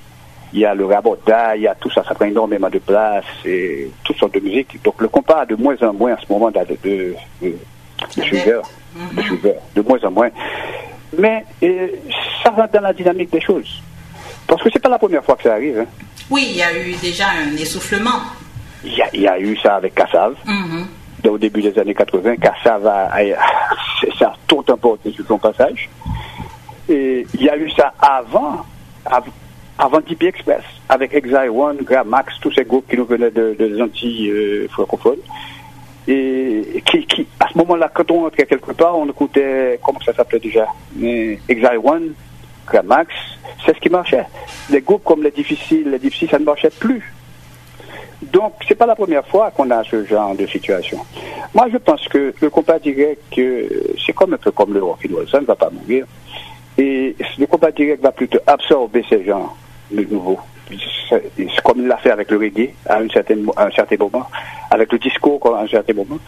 Il 0.54 0.60
y 0.60 0.66
a 0.66 0.74
le 0.74 0.86
raboda, 0.86 1.56
il 1.58 1.64
y 1.64 1.68
a 1.68 1.76
tout 1.76 1.90
ça, 1.92 2.04
ça 2.08 2.14
prend 2.16 2.26
énormément 2.26 2.70
de 2.70 2.80
place, 2.80 3.26
et 3.46 3.90
toutes 4.04 4.18
sortes 4.18 4.34
de 4.36 4.40
musique. 4.40 4.82
Donc 4.84 5.02
le 5.02 5.10
compas 5.10 5.42
a 5.42 5.46
de 5.46 5.56
moins 5.56 5.76
en 5.82 5.94
moins 5.94 6.14
en 6.14 6.18
ce 6.18 6.32
moment 6.32 6.50
de, 6.52 6.60
de, 6.60 6.78
de, 6.84 7.16
de, 7.42 7.54
de 8.16 8.22
suiveurs, 8.22 8.64
de 9.14 9.22
suiveurs, 9.24 9.62
de 9.76 9.82
moins 9.82 10.00
en 10.04 10.12
moins. 10.12 10.30
Mais 11.18 11.44
euh, 11.64 11.88
ça 12.44 12.50
rentre 12.52 12.72
dans 12.74 12.82
la 12.82 12.94
dynamique 12.94 13.30
des 13.32 13.42
choses. 13.42 13.82
Parce 14.48 14.64
que 14.64 14.70
c'est 14.72 14.80
pas 14.82 14.88
la 14.90 14.98
première 15.00 15.24
fois 15.24 15.36
que 15.36 15.44
ça 15.44 15.54
arrive. 15.54 15.80
hein. 15.80 15.86
Oui, 16.30 16.48
il 16.52 16.58
y 16.58 16.64
a 16.64 16.74
eu 16.78 16.94
déjà 17.02 17.26
un 17.30 17.56
essoufflement. 17.58 18.20
Il 18.86 18.94
y, 18.94 19.02
a, 19.02 19.10
il 19.14 19.22
y 19.22 19.28
a 19.28 19.38
eu 19.40 19.58
ça 19.58 19.76
avec 19.76 19.96
Kassav, 19.96 20.34
Mhm. 20.46 20.88
Au 21.30 21.38
début 21.38 21.62
des 21.62 21.78
années 21.80 21.94
80, 21.94 22.38
car 22.38 22.56
ça 22.64 22.78
va, 22.78 23.10
ça 24.18 24.28
a 24.28 24.36
tout 24.48 24.64
emporté 24.70 25.12
sur 25.12 25.26
son 25.26 25.38
passage. 25.38 25.90
Et 26.90 27.26
il 27.34 27.44
y 27.44 27.50
a 27.50 27.58
eu 27.58 27.70
ça 27.72 27.94
avant, 28.00 28.66
avant 29.78 30.00
DP 30.00 30.24
Express, 30.24 30.64
avec 30.90 31.14
Exile 31.14 31.50
One, 31.54 31.78
Gramax, 31.78 32.40
tous 32.40 32.52
ces 32.52 32.64
groupes 32.64 32.88
qui 32.90 32.98
nous 32.98 33.06
venaient 33.06 33.32
de, 33.32 33.56
des 33.58 33.82
Antilles 33.82 34.30
euh, 34.30 34.68
francophones. 34.70 35.20
Et 36.10 36.82
qui, 36.86 37.28
à 37.38 37.50
ce 37.52 37.58
moment-là, 37.58 37.92
quand 37.94 38.10
on 38.12 38.26
entrait 38.26 38.46
quelque 38.46 38.72
part, 38.72 38.98
on 38.98 39.10
écoutait, 39.10 39.78
comment 39.84 40.00
ça 40.00 40.14
s'appelait 40.14 40.40
déjà 40.40 40.66
Exile 40.98 41.80
One, 41.84 42.14
Gramax, 42.66 43.14
c'est 43.66 43.76
ce 43.76 43.80
qui 43.82 43.90
marchait. 43.90 44.26
Les 44.70 44.82
groupes 44.82 45.04
comme 45.04 45.24
les 45.24 45.32
difficiles, 45.32 45.90
les 45.92 46.00
difficiles, 46.00 46.30
ça 46.30 46.40
ne 46.40 46.46
marchait 46.46 46.70
plus. 46.70 47.14
Donc, 48.22 48.54
c'est 48.68 48.76
pas 48.76 48.86
la 48.86 48.96
première 48.96 49.26
fois 49.28 49.52
qu'on 49.52 49.70
a 49.70 49.84
ce 49.84 50.04
genre 50.06 50.36
de 50.36 50.48
situation. 50.48 51.00
Moi, 51.54 51.68
je 51.72 51.78
pense 51.78 52.08
que 52.08 52.34
le 52.42 52.50
combat 52.50 52.80
direct, 52.80 53.22
c'est 53.34 54.14
comme 54.14 54.34
un 54.34 54.38
peu 54.38 54.52
comme 54.52 54.74
le 54.74 54.84
rock 54.84 55.08
ça 55.32 55.40
ne 55.40 55.46
va 55.46 55.56
pas 55.56 55.70
mourir. 55.70 56.06
Et 56.78 57.16
le 57.38 57.46
combat 57.46 57.72
direct 57.72 58.02
va 58.02 58.12
plutôt 58.12 58.40
absorber 58.46 59.04
ces 59.10 59.24
gens 59.24 59.54
de 59.92 60.04
nouveau. 60.04 60.40
Comme 61.64 61.82
il 61.82 61.88
l'a 61.88 61.98
fait 61.98 62.12
avec 62.12 62.30
le 62.32 62.38
reggae 62.38 62.74
à, 62.88 63.00
un 63.00 63.08
certain 63.10 63.36
moment, 63.98 64.28
avec 64.70 64.92
le 64.92 65.00
disco 65.00 65.40
à 65.56 65.62
un 65.62 65.68
certain 65.68 65.94
moment. 65.94 66.20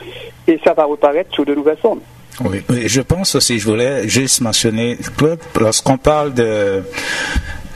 Et 0.47 0.59
ça 0.63 0.73
va 0.73 0.85
reparaître 0.85 1.35
sous 1.35 1.43
de 1.43 1.53
nouvelles 1.53 1.77
formes. 1.77 2.01
Oui, 2.45 2.63
je 2.87 3.01
pense 3.01 3.35
aussi, 3.35 3.59
je 3.59 3.65
voulais 3.67 4.07
juste 4.07 4.39
mentionner, 4.39 4.97
lorsqu'on 5.59 5.97
parle 5.97 6.33
de 6.33 6.83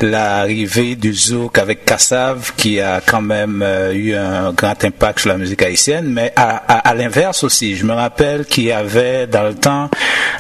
l'arrivée 0.01 0.95
du 0.95 1.13
zouk 1.13 1.57
avec 1.57 1.85
Kassav 1.85 2.53
qui 2.57 2.79
a 2.79 3.01
quand 3.01 3.21
même 3.21 3.61
euh, 3.61 3.93
eu 3.93 4.13
un 4.15 4.51
grand 4.51 4.83
impact 4.83 5.19
sur 5.19 5.29
la 5.29 5.37
musique 5.37 5.61
haïtienne, 5.61 6.07
mais 6.07 6.33
à, 6.35 6.93
l'inverse 6.95 7.43
aussi, 7.43 7.75
je 7.75 7.85
me 7.85 7.93
rappelle 7.93 8.45
qu'il 8.45 8.65
y 8.65 8.71
avait 8.71 9.27
dans 9.27 9.43
le 9.43 9.55
temps 9.55 9.89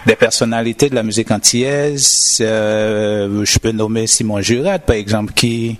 des 0.05 0.15
personnalités 0.15 0.89
de 0.89 0.95
la 0.95 1.03
musique 1.03 1.31
antillaise, 1.31 2.37
euh, 2.41 3.45
je 3.45 3.59
peux 3.59 3.71
nommer 3.71 4.07
Simon 4.07 4.41
Jurat 4.41 4.79
par 4.79 4.95
exemple, 4.95 5.33
qui 5.33 5.77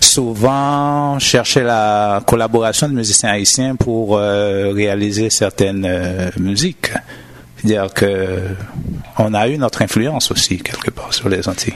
souvent 0.00 1.18
cherchait 1.18 1.64
la 1.64 2.22
collaboration 2.26 2.88
de 2.88 2.94
musiciens 2.94 3.30
haïtiens 3.30 3.76
pour 3.76 4.16
euh, 4.16 4.72
réaliser 4.74 5.30
certaines 5.30 6.30
musiques. 6.38 6.90
C'est-à-dire 7.56 7.92
que 7.94 8.40
on 9.18 9.34
a 9.34 9.48
eu 9.48 9.56
notre 9.56 9.82
influence 9.82 10.30
aussi 10.30 10.58
quelque 10.58 10.90
part 10.90 11.14
sur 11.14 11.28
les 11.28 11.48
Antilles. 11.48 11.74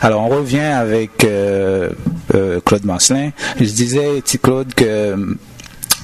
Alors 0.00 0.22
on 0.22 0.28
revient 0.28 0.58
avec 0.58 1.24
euh, 1.24 1.90
euh, 2.34 2.60
Claude 2.64 2.84
Marcelin. 2.84 3.30
Je 3.58 3.64
disais, 3.64 4.20
petit 4.20 4.38
Claude, 4.38 4.74
que 4.74 4.84
euh, 4.84 5.16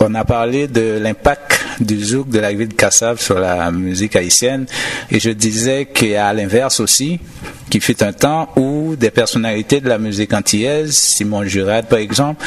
on 0.01 0.15
a 0.15 0.25
parlé 0.25 0.67
de 0.67 0.99
l'impact 0.99 1.61
du 1.81 2.03
zouk 2.03 2.29
de 2.29 2.39
la 2.39 2.53
ville 2.53 2.69
de 2.69 2.75
Kassav 2.75 3.21
sur 3.21 3.39
la 3.39 3.71
musique 3.71 4.17
haïtienne 4.17 4.67
et 5.11 5.21
je 5.21 5.31
disais 5.31 5.87
qu'à 5.87 6.33
l'inverse 6.33 6.81
aussi, 6.81 7.21
qu'il 7.69 7.81
fut 7.81 8.03
un 8.03 8.13
temps 8.13 8.49
où 8.57 8.97
des 8.97 9.11
personnalités 9.11 9.81
de 9.81 9.89
la 9.89 9.99
musique 9.99 10.33
antillaise, 10.33 10.93
Simon 10.95 11.45
Jurad 11.45 11.87
par 11.87 11.99
exemple, 11.99 12.45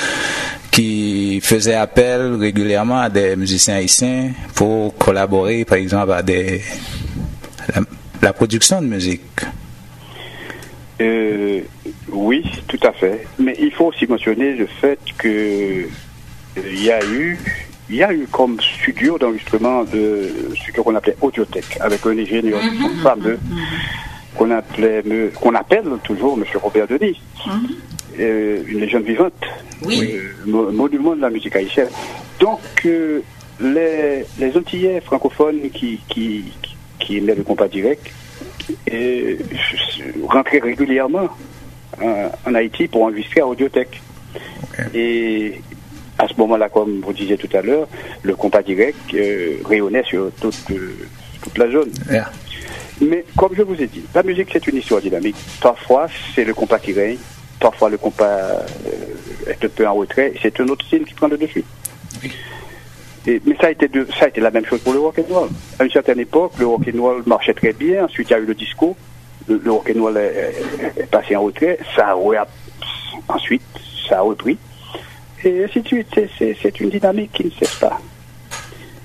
qui 0.72 1.39
faisait 1.41 1.75
appel 1.75 2.36
régulièrement 2.39 3.01
à 3.01 3.10
des 3.10 3.36
musiciens 3.36 3.75
haïtiens 3.75 4.31
pour 4.55 4.98
collaborer 4.98 5.65
par 5.65 5.77
exemple 5.77 6.12
à 6.12 6.24
la 8.22 8.33
production 8.33 8.81
de 8.81 8.88
musique. 8.88 9.22
Euh, 11.02 11.62
oui, 12.12 12.44
tout 12.68 12.80
à 12.84 12.92
fait. 12.92 13.26
Mais 13.40 13.56
il 13.60 13.72
faut 13.72 13.86
aussi 13.86 14.06
mentionner 14.08 14.54
le 14.54 14.68
fait 14.68 15.00
que 15.18 15.28
euh, 15.28 15.88
il 16.58 16.84
y 16.84 16.92
a 16.92 17.04
eu 17.06 17.40
il 17.90 17.98
y 17.98 18.04
a 18.04 18.14
eu 18.14 18.28
comme 18.32 18.60
studio 18.62 19.18
d'enregistrement 19.18 19.84
de 19.84 20.32
ce 20.56 20.72
qu'on 20.72 20.96
appelait 20.96 21.18
Audiotech, 21.22 21.78
avec 21.82 22.06
un 22.06 22.18
ingénieur 22.18 22.62
mhm. 22.64 23.02
fameux 23.02 23.40
qu'on 24.36 24.50
appelait 24.52 25.04
qu'on 25.40 25.54
appelle 25.54 25.86
toujours 26.04 26.38
M. 26.38 26.46
Robert 26.62 26.88
Denis, 26.88 27.20
mhm. 27.46 27.54
euh, 28.20 28.64
une 28.68 28.80
légende 28.80 29.04
vivante, 29.04 29.34
oui. 29.84 30.18
monument 30.46 31.16
de 31.16 31.22
la 31.22 31.30
musique 31.30 31.56
haïtienne. 31.56 31.90
Donc 32.40 32.62
les, 33.60 34.26
les 34.40 34.58
Antillais 34.58 35.02
francophones 35.02 35.70
qui, 35.72 36.00
qui, 36.08 36.46
qui 37.00 37.18
aimaient 37.18 37.36
le 37.36 37.44
compas 37.44 37.68
direct 37.68 38.12
et 38.88 39.38
rentrer 40.27 40.60
régulièrement 40.60 41.29
en, 42.01 42.55
Haïti 42.55 42.88
pour 42.88 43.03
enregistrer 43.03 43.41
à 43.41 43.48
Audiotech. 43.48 44.01
Et 44.93 45.62
à 46.17 46.27
ce 46.27 46.34
moment-là, 46.38 46.70
comme 46.70 47.01
vous 47.01 47.13
disiez 47.13 47.38
tout 47.38 47.55
à 47.55 47.62
l'heure, 47.62 47.88
le 48.22 48.36
compas 48.36 48.62
direct 48.62 49.13
euh, 49.13 49.58
rayonnait 49.65 50.03
sur 50.03 50.32
toute, 50.39 50.55
euh, 50.72 50.96
toute 51.41 51.58
la 51.58 51.70
zone. 51.70 51.91
Mais 53.01 53.25
comme 53.36 53.55
je 53.55 53.63
vous 53.63 53.79
ai 53.82 53.88
dit, 53.88 54.03
la 54.13 54.24
musique 54.24 54.50
c'est 54.51 54.65
une 54.67 54.77
histoire 54.77 55.01
dynamique. 55.01 55.36
Parfois 55.62 56.08
c'est 56.34 56.46
le 56.46 56.53
compas 56.53 56.79
qui 56.79 56.93
règne, 56.93 57.17
parfois 57.60 57.89
le 57.89 57.98
compas 57.98 58.25
euh, 58.25 58.62
est 59.48 59.63
un 59.63 59.70
peu 59.70 59.88
en 59.88 59.93
retrait, 59.96 60.34
c'est 60.41 60.60
un 60.60 60.67
autre 60.67 60.86
style 60.86 61.03
qui 61.05 61.13
prend 61.13 61.27
le 61.27 61.38
dessus 61.38 61.63
mais 63.25 63.56
ça 63.60 63.68
a, 63.68 63.72
été 63.72 63.89
ça 64.18 64.25
a 64.25 64.27
été 64.27 64.42
la 64.42 64.51
même 64.51 64.65
chose 64.65 64.82
pour 64.82 64.94
le 64.94 65.00
rock 65.00 65.20
and 65.20 65.34
roll. 65.34 65.50
À 65.80 65.84
une 65.84 65.92
certaine 65.92 66.20
époque, 66.20 66.53
le 66.60 66.68
rock 66.68 66.82
and 66.94 67.01
roll 67.01 67.24
marchait 67.25 67.53
très 67.53 67.74
bien. 67.74 68.06
Ensuite, 68.06 68.30
il 68.30 68.34
y 68.34 68.36
a 68.36 68.39
eu 68.39 68.46
le 68.46 68.56
disco. 68.56 68.96
Le, 69.48 69.60
rock 69.72 69.92
and 69.96 70.01
roll 70.01 70.18
est, 70.18 71.10
passé 71.10 71.36
en 71.36 71.44
retrait. 71.44 71.77
Ça 71.96 72.12
a, 72.12 72.48
ensuite, 73.30 73.62
ça 74.10 74.20
a 74.20 74.22
repris. 74.22 74.58
Et 75.44 75.63
ainsi 75.63 75.82
de 75.82 75.88
suite. 75.88 76.08
C'est 76.38 76.80
une 76.80 76.89
dynamique 76.89 77.32
qui 77.34 77.46
ne 77.46 77.51
cesse 77.51 77.75
pas. 77.75 78.00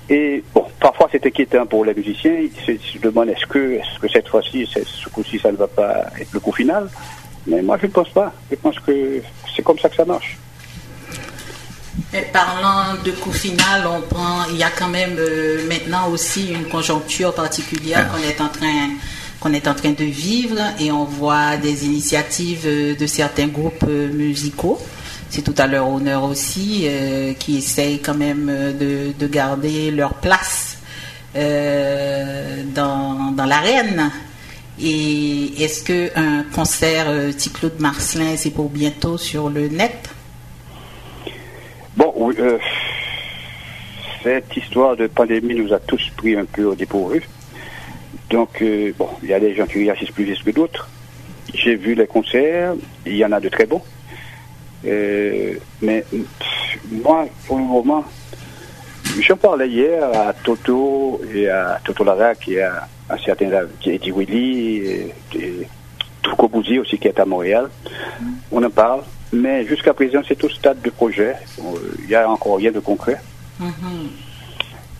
Et 0.09 0.43
bon, 0.53 0.65
parfois 0.79 1.07
c'est 1.11 1.25
inquiétant 1.25 1.65
pour 1.65 1.85
les 1.85 1.93
musiciens. 1.93 2.33
Ils 2.33 2.79
se, 2.79 2.97
demandent 2.97 3.29
est-ce 3.29 3.45
que, 3.45 3.75
est-ce 3.75 3.99
que 3.99 4.07
cette 4.07 4.27
fois-ci, 4.27 4.65
ce 4.65 5.09
coup-ci, 5.09 5.39
ça 5.39 5.51
ne 5.51 5.57
va 5.57 5.67
pas 5.67 6.07
être 6.19 6.33
le 6.33 6.39
coup 6.39 6.51
final? 6.51 6.89
Mais 7.47 7.61
moi, 7.61 7.77
je 7.79 7.85
ne 7.85 7.91
pense 7.91 8.09
pas. 8.09 8.33
Je 8.51 8.55
pense 8.55 8.79
que 8.79 9.21
c'est 9.55 9.61
comme 9.61 9.79
ça 9.79 9.87
que 9.87 9.95
ça 9.95 10.05
marche. 10.05 10.37
Et 12.11 12.21
parlant 12.21 12.95
de 13.05 13.11
coût 13.11 13.31
final, 13.31 13.85
on 13.85 14.01
prend, 14.01 14.45
il 14.49 14.57
y 14.57 14.63
a 14.63 14.71
quand 14.71 14.87
même 14.87 15.15
euh, 15.19 15.67
maintenant 15.67 16.09
aussi 16.09 16.51
une 16.51 16.65
conjoncture 16.65 17.35
particulière 17.35 18.09
qu'on 18.11 18.17
est 18.17 18.41
en 18.41 18.47
train 18.47 18.89
qu'on 19.39 19.53
est 19.53 19.67
en 19.67 19.75
train 19.75 19.91
de 19.91 20.03
vivre 20.05 20.59
et 20.79 20.91
on 20.91 21.05
voit 21.05 21.55
des 21.57 21.85
initiatives 21.85 22.63
euh, 22.65 22.95
de 22.95 23.05
certains 23.05 23.47
groupes 23.47 23.85
euh, 23.87 24.11
musicaux. 24.11 24.79
C'est 25.29 25.43
tout 25.43 25.53
à 25.59 25.67
leur 25.67 25.87
honneur 25.87 26.23
aussi, 26.23 26.87
qui 27.37 27.57
essayent 27.59 27.99
quand 27.99 28.15
même 28.15 28.47
de, 28.79 29.13
de 29.13 29.27
garder 29.27 29.91
leur 29.91 30.15
place 30.15 30.79
dans, 31.35 33.31
dans 33.33 33.45
l'arène. 33.45 34.09
Et 34.81 35.63
est-ce 35.63 35.83
qu'un 35.83 36.45
concert 36.51 37.05
Ticlo 37.37 37.69
de 37.69 37.79
Marcelin, 37.79 38.33
c'est 38.37 38.49
pour 38.49 38.69
bientôt 38.69 39.19
sur 39.19 39.49
le 39.51 39.67
net? 39.67 40.09
Oui, 42.19 42.35
euh, 42.39 42.57
cette 44.21 44.55
histoire 44.57 44.97
de 44.97 45.07
pandémie 45.07 45.55
nous 45.55 45.73
a 45.73 45.79
tous 45.79 46.11
pris 46.17 46.35
un 46.35 46.43
peu 46.43 46.65
au 46.65 46.75
dépourvu. 46.75 47.23
Donc, 48.29 48.61
euh, 48.61 48.91
bon, 48.97 49.07
il 49.23 49.29
y 49.29 49.33
a 49.33 49.39
des 49.39 49.55
gens 49.55 49.65
qui 49.65 49.79
réagissent 49.79 50.11
plus 50.11 50.25
vite 50.25 50.43
que 50.43 50.51
d'autres. 50.51 50.89
J'ai 51.53 51.75
vu 51.75 51.95
les 51.95 52.07
concerts, 52.07 52.73
il 53.05 53.15
y 53.15 53.23
en 53.23 53.31
a 53.31 53.39
de 53.39 53.47
très 53.47 53.65
bons. 53.65 53.81
Euh, 54.85 55.53
mais 55.81 56.03
moi, 56.91 57.25
pour 57.47 57.57
le 57.57 57.63
moment, 57.63 58.03
je 59.17 59.33
parlais 59.33 59.69
hier 59.69 60.03
à 60.13 60.33
Toto 60.33 61.21
et 61.33 61.47
à 61.47 61.79
Toto 61.83 62.03
Larac 62.03 62.49
et 62.49 62.61
à, 62.61 62.85
un 63.09 63.17
certain 63.17 63.49
Eddie 63.85 64.11
Willy 64.11 64.77
et, 64.77 65.15
et 65.35 66.79
aussi 66.79 66.99
qui 66.99 67.07
est 67.07 67.19
à 67.19 67.25
Montréal. 67.25 67.69
On 68.51 68.61
en 68.61 68.69
parle, 68.69 69.01
mais 69.31 69.65
jusqu'à 69.65 69.93
présent, 69.93 70.21
c'est 70.27 70.43
au 70.43 70.49
stade 70.49 70.81
de 70.81 70.89
projet. 70.89 71.35
Il 71.99 72.07
n'y 72.07 72.15
a 72.15 72.29
encore 72.29 72.57
rien 72.57 72.71
de 72.71 72.79
concret. 72.79 73.21
Mm-hmm. 73.61 74.07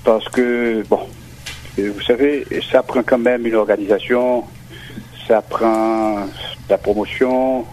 Parce 0.04 0.28
que, 0.30 0.84
bon, 0.88 1.02
vous 1.78 2.02
savez, 2.02 2.46
ça 2.72 2.84
prend 2.84 3.04
quand 3.04 3.18
même 3.18 3.46
une 3.46 3.56
organisation, 3.56 4.44
ça 5.28 5.42
prend 5.42 6.28
la 6.70 6.78
promotion. 6.78 7.66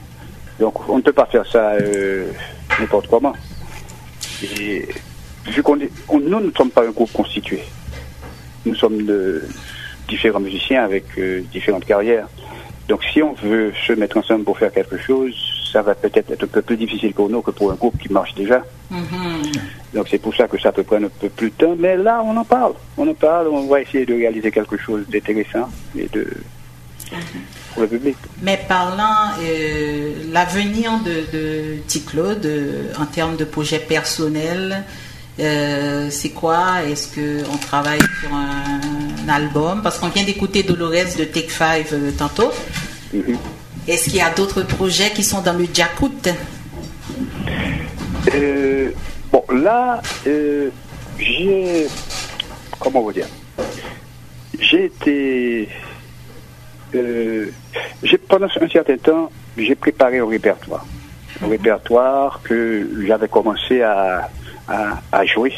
Donc, 0.58 0.88
on 0.88 0.96
ne 0.96 1.02
peut 1.02 1.12
pas 1.12 1.26
faire 1.26 1.46
ça 1.46 1.72
euh, 1.72 2.30
n'importe 2.80 3.08
comment. 3.08 3.34
Et 4.42 4.86
vu 5.46 5.62
qu'on 5.62 5.76
nous 5.76 6.40
ne 6.40 6.50
sommes 6.52 6.70
pas 6.70 6.86
un 6.86 6.90
groupe 6.90 7.12
constitué, 7.12 7.62
nous 8.64 8.74
sommes 8.74 9.04
de 9.04 9.42
différents 10.08 10.40
musiciens 10.40 10.84
avec 10.84 11.04
euh, 11.18 11.42
différentes 11.52 11.84
carrières. 11.84 12.28
Donc, 12.88 13.02
si 13.12 13.22
on 13.22 13.34
veut 13.34 13.72
se 13.86 13.92
mettre 13.92 14.16
ensemble 14.16 14.44
pour 14.44 14.58
faire 14.58 14.72
quelque 14.72 14.98
chose, 14.98 15.34
ça 15.72 15.82
va 15.82 15.94
peut-être 15.94 16.30
être 16.30 16.44
un 16.44 16.46
peu 16.46 16.62
plus 16.62 16.76
difficile 16.76 17.12
pour 17.12 17.28
nous 17.28 17.42
que 17.42 17.50
pour 17.50 17.72
un 17.72 17.74
groupe 17.74 17.98
qui 17.98 18.12
marche 18.12 18.34
déjà. 18.34 18.62
Mm-hmm. 18.92 19.58
Donc 19.94 20.08
c'est 20.10 20.18
pour 20.18 20.34
ça 20.34 20.46
que 20.46 20.58
ça 20.60 20.72
peut 20.72 20.82
prendre 20.82 21.06
un 21.06 21.10
peu 21.20 21.28
plus 21.28 21.50
de 21.50 21.54
temps. 21.54 21.76
Mais 21.78 21.96
là, 21.96 22.22
on 22.24 22.36
en 22.36 22.44
parle. 22.44 22.74
On 22.96 23.08
en 23.08 23.14
parle. 23.14 23.48
On 23.48 23.66
va 23.66 23.80
essayer 23.80 24.06
de 24.06 24.14
réaliser 24.14 24.50
quelque 24.50 24.76
chose 24.76 25.04
d'intéressant 25.08 25.68
et 25.96 26.08
de 26.12 26.22
mm-hmm. 26.22 27.72
pour 27.72 27.82
le 27.82 27.88
public. 27.88 28.16
Mais 28.42 28.60
parlant 28.68 29.30
euh, 29.40 30.12
l'avenir 30.32 30.92
de, 31.04 31.24
de 31.32 31.98
Claude 32.06 32.44
euh, 32.46 32.92
en 32.98 33.06
termes 33.06 33.36
de 33.36 33.44
projet 33.44 33.78
personnel, 33.78 34.84
euh, 35.38 36.08
c'est 36.10 36.30
quoi? 36.30 36.82
Est-ce 36.84 37.14
qu'on 37.14 37.58
travaille 37.58 38.00
sur 38.20 38.32
un, 38.34 39.28
album? 39.28 39.82
Parce 39.82 39.98
qu'on 39.98 40.08
vient 40.08 40.24
d'écouter 40.24 40.62
Dolores 40.62 41.16
de 41.18 41.24
Take 41.24 41.48
Five 41.48 42.14
tantôt. 42.16 42.52
Mm-hmm. 43.14 43.36
Est-ce 43.88 44.04
qu'il 44.04 44.16
y 44.16 44.20
a 44.20 44.30
d'autres 44.30 44.62
projets 44.62 45.10
qui 45.10 45.22
sont 45.22 45.42
dans 45.42 45.52
le 45.52 45.66
Jakut? 45.72 46.30
Euh, 48.34 48.90
Bon, 49.32 49.44
là, 49.52 50.00
euh, 50.26 50.70
j'ai. 51.18 51.86
Comment 52.78 53.02
vous 53.02 53.12
dire? 53.12 53.26
J'ai 54.58 54.84
été. 54.86 55.68
Euh, 56.94 57.50
pendant 58.28 58.46
un 58.46 58.68
certain 58.68 58.96
temps, 58.96 59.30
j'ai 59.56 59.74
préparé 59.74 60.18
un 60.18 60.26
répertoire. 60.26 60.86
Un 61.42 61.46
mhm. 61.46 61.52
répertoire 61.52 62.40
que 62.42 62.88
j'avais 63.06 63.28
commencé 63.28 63.82
à, 63.82 64.30
jouer. 65.26 65.52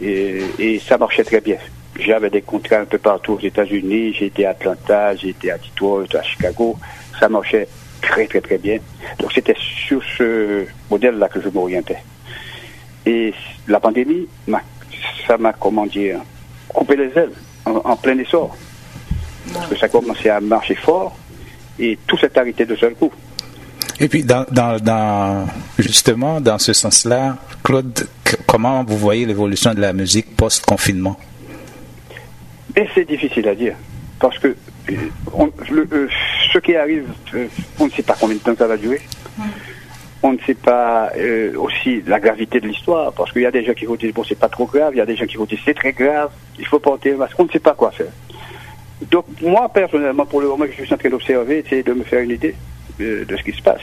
Et, 0.00 0.44
et, 0.58 0.78
ça 0.78 0.96
marchait 0.96 1.24
très 1.24 1.40
bien. 1.40 1.58
J'avais 1.98 2.30
des 2.30 2.42
contrats 2.42 2.78
un 2.78 2.84
peu 2.84 2.98
partout 2.98 3.34
aux 3.34 3.40
États-Unis. 3.40 4.14
J'étais 4.14 4.44
à 4.44 4.50
Atlanta, 4.50 5.16
j'étais 5.16 5.50
à 5.50 5.58
Detroit, 5.58 6.04
à 6.14 6.22
Chicago 6.22 6.78
ça 7.18 7.28
marchait 7.28 7.68
très 8.00 8.26
très 8.26 8.40
très 8.40 8.58
bien. 8.58 8.78
Donc 9.18 9.32
c'était 9.32 9.56
sur 9.86 10.02
ce 10.16 10.66
modèle-là 10.90 11.28
que 11.28 11.40
je 11.40 11.48
m'orientais. 11.48 11.98
Et 13.06 13.32
la 13.66 13.80
pandémie, 13.80 14.26
ça 15.26 15.38
m'a, 15.38 15.52
comment 15.52 15.86
dire, 15.86 16.20
coupé 16.68 16.96
les 16.96 17.10
ailes 17.16 17.32
en, 17.64 17.96
plein 17.96 18.18
essor. 18.18 18.56
Parce 19.52 19.68
que 19.68 19.78
ça 19.78 19.88
commençait 19.88 20.28
à 20.28 20.40
marcher 20.40 20.74
fort 20.74 21.16
et 21.78 21.98
tout 22.06 22.18
s'est 22.18 22.36
arrêté 22.38 22.66
de 22.66 22.76
seul 22.76 22.94
coup. 22.94 23.10
Et 24.00 24.08
puis, 24.08 24.22
dans, 24.22 24.44
dans, 24.50 25.46
justement, 25.78 26.40
dans 26.40 26.58
ce 26.58 26.72
sens-là, 26.72 27.36
Claude, 27.64 28.06
comment 28.46 28.84
vous 28.84 28.96
voyez 28.96 29.26
l'évolution 29.26 29.74
de 29.74 29.80
la 29.80 29.92
musique 29.92 30.36
post-confinement? 30.36 31.18
Et 32.78 32.86
c'est 32.94 33.04
difficile 33.04 33.48
à 33.48 33.56
dire. 33.56 33.74
Parce 34.20 34.38
que 34.38 34.54
euh, 34.88 36.08
ce 36.52 36.58
qui 36.60 36.76
arrive, 36.76 37.08
euh, 37.34 37.48
on 37.80 37.86
ne 37.86 37.90
sait 37.90 38.04
pas 38.04 38.14
combien 38.18 38.36
de 38.36 38.40
temps 38.40 38.54
ça 38.56 38.68
va 38.68 38.76
durer. 38.76 39.00
On 40.22 40.32
ne 40.32 40.38
sait 40.46 40.54
pas 40.54 41.10
euh, 41.16 41.58
aussi 41.58 42.02
la 42.06 42.20
gravité 42.20 42.60
de 42.60 42.68
l'histoire, 42.68 43.12
parce 43.14 43.32
qu'il 43.32 43.42
y 43.42 43.46
a 43.46 43.50
des 43.50 43.64
gens 43.64 43.74
qui 43.74 43.84
vont 43.84 43.96
dire 43.96 44.12
bon 44.14 44.22
c'est 44.22 44.38
pas 44.38 44.48
trop 44.48 44.66
grave, 44.66 44.92
il 44.94 44.98
y 44.98 45.00
a 45.00 45.06
des 45.06 45.16
gens 45.16 45.26
qui 45.26 45.36
vont 45.36 45.44
dire 45.44 45.58
c'est 45.64 45.74
très 45.74 45.92
grave, 45.92 46.30
il 46.56 46.66
faut 46.66 46.78
porter 46.78 47.14
un 47.14 47.16
masque. 47.16 47.34
On 47.40 47.46
ne 47.46 47.50
sait 47.50 47.58
pas 47.58 47.74
quoi 47.74 47.90
faire. 47.90 48.12
Donc 49.10 49.24
moi 49.42 49.68
personnellement, 49.68 50.26
pour 50.26 50.40
le 50.40 50.46
moment, 50.46 50.64
je 50.66 50.84
suis 50.84 50.94
en 50.94 50.98
train 50.98 51.10
d'observer, 51.10 51.58
essayer 51.58 51.82
de 51.82 51.92
me 51.94 52.04
faire 52.04 52.20
une 52.20 52.30
idée 52.30 52.54
de, 53.00 53.26
ce 53.36 53.42
qui 53.42 53.52
se 53.52 53.62
passe. 53.62 53.82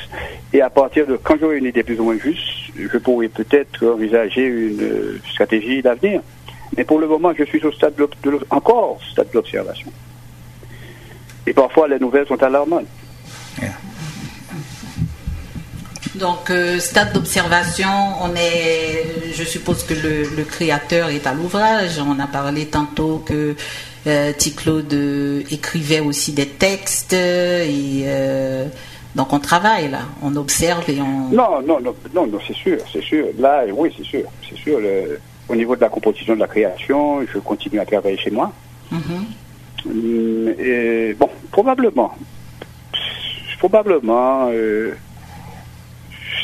Et 0.54 0.62
à 0.62 0.70
partir 0.70 1.06
de 1.06 1.18
quand 1.18 1.36
j'aurai 1.38 1.58
une 1.58 1.66
idée 1.66 1.84
plus 1.84 2.00
ou 2.00 2.06
moins 2.06 2.18
juste, 2.18 2.72
je 2.78 2.98
pourrai 2.98 3.28
peut-être 3.28 3.86
envisager 3.86 4.46
une 4.46 5.20
stratégie 5.30 5.82
d'avenir. 5.82 6.22
Mais 6.78 6.84
pour 6.84 7.00
le 7.00 7.08
moment, 7.08 7.32
je 7.38 7.44
suis 7.46 7.64
au 7.66 7.72
stade 7.72 7.96
de, 7.96 8.08
encore 8.50 8.98
au 8.98 9.12
stade 9.12 9.30
de 9.30 9.36
l'observation. 9.36 9.92
Et 11.48 11.54
parfois, 11.54 11.88
les 11.88 12.00
nouvelles 12.00 12.28
sont 12.28 12.42
alarmantes. 12.42 12.88
Donc, 16.16 16.50
euh, 16.50 16.80
stade 16.80 17.14
d'observation, 17.14 17.90
on 18.22 18.34
est, 18.36 19.34
je 19.34 19.44
suppose 19.44 19.84
que 19.84 19.94
le, 19.94 20.44
créateur 20.46 21.10
est 21.10 21.28
à 21.28 21.34
l'ouvrage. 21.34 22.00
On 22.00 22.20
a 22.20 22.28
parlé 22.28 22.68
tantôt 22.68 23.20
que 23.26 23.56
euh, 24.08 24.32
Ticlaude 24.32 24.94
euh, 24.94 25.44
écrivait 25.52 26.00
aussi 26.00 26.32
des 26.32 26.48
textes 26.48 27.14
et 27.14 28.04
euh, 28.06 28.68
donc 29.16 29.34
on 29.34 29.40
travaille 29.40 29.90
là, 29.90 30.02
on 30.22 30.36
observe 30.36 30.88
et 30.90 31.02
on. 31.02 31.30
Non, 31.30 31.62
non, 31.66 31.80
non, 31.82 31.96
non, 32.14 32.28
non 32.28 32.40
c'est 32.48 32.56
sûr, 32.56 32.78
c'est 32.94 33.02
sûr. 33.02 33.26
Là, 33.40 33.64
oui, 33.74 33.92
c'est 33.98 34.06
sûr, 34.06 34.24
c'est 34.48 34.58
sûr. 34.58 34.80
Au 35.48 35.56
niveau 35.56 35.76
de 35.76 35.82
la 35.82 35.90
composition 35.90 36.36
de 36.36 36.40
la 36.40 36.48
création, 36.48 37.26
je 37.26 37.40
continue 37.40 37.80
à 37.80 37.86
travailler 37.86 38.18
chez 38.18 38.32
moi. 38.32 38.52
Mm-hmm. 38.92 39.94
Mm, 39.94 40.50
et, 40.60 41.14
bon, 41.14 41.30
probablement. 41.52 42.14
Probablement, 43.60 44.50
euh, 44.52 44.94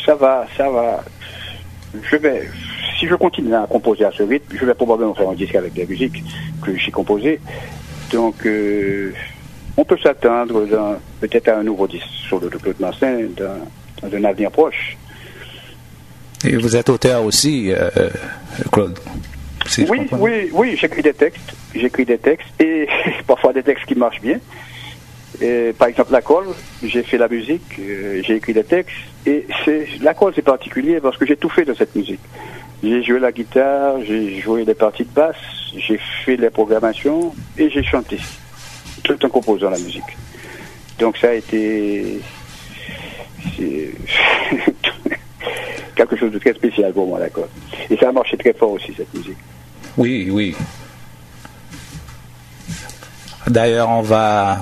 ça 0.05 0.15
va, 0.15 0.47
ça 0.57 0.69
va. 0.69 1.03
Je 2.01 2.15
vais, 2.15 2.49
si 2.99 3.07
je 3.07 3.15
continue 3.15 3.53
à 3.53 3.67
composer 3.67 4.05
à 4.05 4.11
ce 4.11 4.23
rythme, 4.23 4.55
je 4.57 4.65
vais 4.65 4.73
probablement 4.73 5.13
faire 5.13 5.29
un 5.29 5.35
disque 5.35 5.55
avec 5.55 5.73
des 5.73 5.85
musiques 5.85 6.23
que 6.63 6.75
j'ai 6.77 6.91
composées. 6.91 7.39
Donc, 8.11 8.45
euh, 8.45 9.13
on 9.77 9.83
peut 9.83 9.97
s'attendre 9.97 10.99
peut-être 11.19 11.49
à 11.49 11.57
un 11.57 11.63
nouveau 11.63 11.87
disque 11.87 12.07
sur 12.27 12.39
le 12.39 12.49
Claude 12.49 12.79
Massin 12.79 13.27
dans, 13.37 13.67
dans 14.01 14.17
un 14.17 14.23
avenir 14.23 14.51
proche. 14.51 14.97
Et 16.43 16.58
vous 16.58 16.75
êtes 16.75 16.89
auteur 16.89 17.23
aussi, 17.23 17.71
euh, 17.71 17.89
Claude 18.71 18.97
oui, 19.77 20.08
oui, 20.12 20.49
oui, 20.51 20.77
j'écris 20.77 21.01
des 21.01 21.13
textes. 21.13 21.54
J'écris 21.73 22.06
des 22.06 22.17
textes 22.17 22.47
et 22.60 22.88
parfois 23.27 23.54
des 23.54 23.63
textes 23.63 23.86
qui 23.86 23.95
marchent 23.95 24.21
bien. 24.21 24.39
par 25.77 25.88
exemple, 25.88 26.12
la 26.12 26.21
colle, 26.21 26.47
j'ai 26.84 27.04
fait 27.04 27.17
la 27.17 27.27
musique, 27.27 27.80
euh, 27.80 28.21
j'ai 28.23 28.36
écrit 28.36 28.54
des 28.54 28.63
textes. 28.63 28.95
Et 29.25 29.45
c'est 29.63 29.88
la 30.01 30.13
colle, 30.13 30.34
c'est 30.36 30.41
particulier 30.41 30.99
parce 30.99 31.17
que 31.17 31.25
j'ai 31.25 31.38
tout 31.38 31.49
fait 31.49 31.65
de 31.65 31.73
cette 31.73 31.95
musique. 31.95 32.19
J'ai 32.84 33.04
joué 33.04 33.19
la 33.19 33.32
guitare, 33.32 34.04
j'ai 34.04 34.41
joué 34.41 34.65
des 34.65 34.73
parties 34.73 35.04
de 35.04 35.13
basse, 35.13 35.36
j'ai 35.77 35.99
fait 36.25 36.36
les 36.36 36.49
programmations 36.49 37.34
et 37.58 37.69
j'ai 37.69 37.84
chanté. 37.84 38.17
Tout 39.04 39.23
en 39.23 39.30
composant 39.30 39.69
la 39.69 39.77
musique. 39.77 40.17
Donc 40.97 41.17
ça 41.17 41.30
a 41.30 41.34
été 41.34 42.19
quelque 46.07 46.19
chose 46.19 46.31
de 46.31 46.39
très 46.39 46.53
spécial 46.53 46.93
pour 46.93 47.07
moi, 47.07 47.19
d'accord. 47.19 47.47
Et 47.89 47.97
ça 47.97 48.09
a 48.09 48.11
marché 48.11 48.37
très 48.37 48.53
fort 48.53 48.71
aussi, 48.71 48.93
cette 48.95 49.13
musique. 49.13 49.37
Oui, 49.97 50.29
oui. 50.31 50.55
D'ailleurs, 53.47 53.89
on 53.89 54.01
va, 54.01 54.59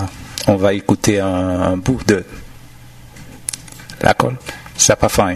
on 0.48 0.56
va 0.56 0.74
écouter 0.74 1.20
un, 1.20 1.78
bout 1.78 2.04
de 2.06 2.24
la 4.02 4.14
colle. 4.14 4.38
Ça 4.76 4.96
pas 4.96 5.10
faim. 5.10 5.36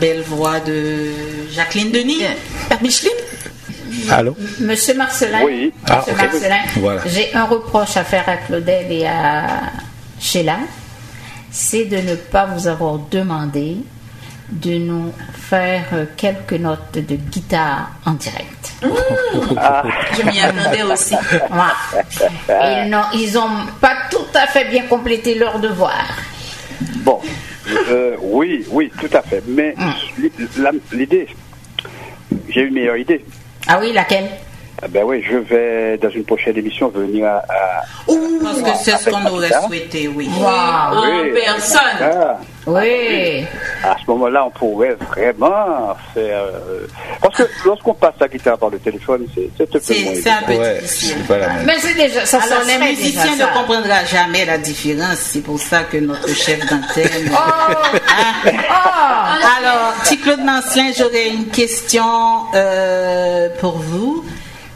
Belle 0.00 0.22
voix 0.22 0.60
de 0.60 1.10
Jacqueline 1.52 1.90
Denis. 1.92 2.24
Père 2.68 2.82
Micheline 2.82 3.12
Allô? 4.10 4.36
Monsieur 4.60 4.94
Marcelin, 4.94 5.42
Oui. 5.44 5.72
Ah, 5.88 5.98
Monsieur. 5.98 6.14
Marcelin, 6.16 6.58
Voilà. 6.76 7.00
j'ai 7.06 7.34
un 7.34 7.44
reproche 7.44 7.96
à 7.96 8.04
faire 8.04 8.28
à 8.28 8.36
Claudel 8.38 8.90
et 8.90 9.06
à 9.06 9.44
Sheila, 10.18 10.56
c'est 11.50 11.84
de 11.84 11.96
ne 11.98 12.14
pas 12.14 12.46
vous 12.46 12.66
avoir 12.66 12.98
demandé 13.10 13.76
de 14.50 14.72
nous 14.78 15.12
faire 15.34 15.84
quelques 16.16 16.54
notes 16.54 16.94
de 16.94 17.16
guitare 17.16 17.90
en 18.06 18.12
direct. 18.12 18.72
Je 18.82 20.22
m'y 20.30 20.40
attendais 20.40 20.82
aussi. 20.82 21.14
Ils 22.48 22.88
n'ont 22.90 23.02
ils 23.14 23.38
ont 23.38 23.66
pas 23.80 23.94
tout 24.10 24.26
à 24.34 24.46
fait 24.46 24.64
bien 24.66 24.84
complété 24.86 25.34
leur 25.36 25.58
devoir. 25.58 26.04
Bon, 26.96 27.20
euh, 27.88 28.16
oui, 28.20 28.64
oui, 28.70 28.90
tout 29.00 29.08
à 29.12 29.22
fait. 29.22 29.42
Mais 29.48 29.74
la- 30.58 30.72
l'idée, 30.92 31.26
j'ai 32.48 32.62
une 32.62 32.74
meilleure 32.74 32.96
idée. 32.96 33.24
Ah 33.66 33.78
oui, 33.80 33.92
laquelle? 33.92 34.28
Ah 34.30 34.51
Ben 34.90 35.04
oui, 35.04 35.22
je 35.28 35.36
vais 35.36 35.96
dans 35.98 36.10
une 36.10 36.24
prochaine 36.24 36.56
émission 36.56 36.88
venir 36.88 37.26
à. 37.26 37.36
à- 37.48 37.84
Parce 38.42 38.60
que 38.62 38.70
c'est 38.84 38.96
ce 38.98 39.10
qu'on 39.10 39.24
aurait 39.26 39.52
Avec 39.52 39.66
souhaité, 39.68 40.08
oui. 40.08 40.28
Waouh. 40.40 40.48
En 40.98 41.22
Oui, 41.22 41.30
personne. 41.32 41.80
ah, 42.00 42.36
Oui. 42.66 43.44
à 43.84 43.96
ce 44.04 44.10
moment-là, 44.10 44.44
on 44.46 44.50
pourrait 44.50 44.96
vraiment 45.10 45.94
faire. 46.12 46.42
euh, 46.44 46.86
Parce 47.20 47.36
que 47.36 47.42
lorsqu'on 47.64 47.94
passe 47.94 48.14
la 48.20 48.26
guitare 48.28 48.58
par 48.58 48.70
le 48.70 48.78
téléphone, 48.80 49.26
c'est 49.34 49.62
un 49.62 49.66
peu 49.66 49.78
C'est 49.80 50.00
moins 50.02 50.14
c'est 50.20 50.30
un 50.30 50.42
peu 50.46 50.52
Ouais, 50.54 50.80
difficile. 50.80 51.16
Mais 51.64 51.74
c'est 51.78 51.94
déjà 51.94 52.26
ça. 52.26 52.40
Alors 52.42 52.64
les 52.66 52.78
musiciens 52.78 53.32
ne 53.34 53.38
ça. 53.38 53.46
comprendront 53.54 53.88
jamais 54.10 54.44
la 54.44 54.58
différence. 54.58 55.18
C'est 55.18 55.42
pour 55.42 55.60
ça 55.60 55.84
que 55.84 55.98
notre 55.98 56.28
chef 56.34 56.58
d'antenne. 56.68 57.30
Oh. 57.32 57.36
Ah. 58.68 59.38
Alors, 59.58 59.94
petit 60.02 60.18
Claude 60.18 60.40
Mancelin, 60.40 60.90
j'aurais 60.96 61.28
une 61.28 61.46
question 61.48 62.04
euh, 62.54 63.48
pour 63.60 63.78
vous. 63.78 64.24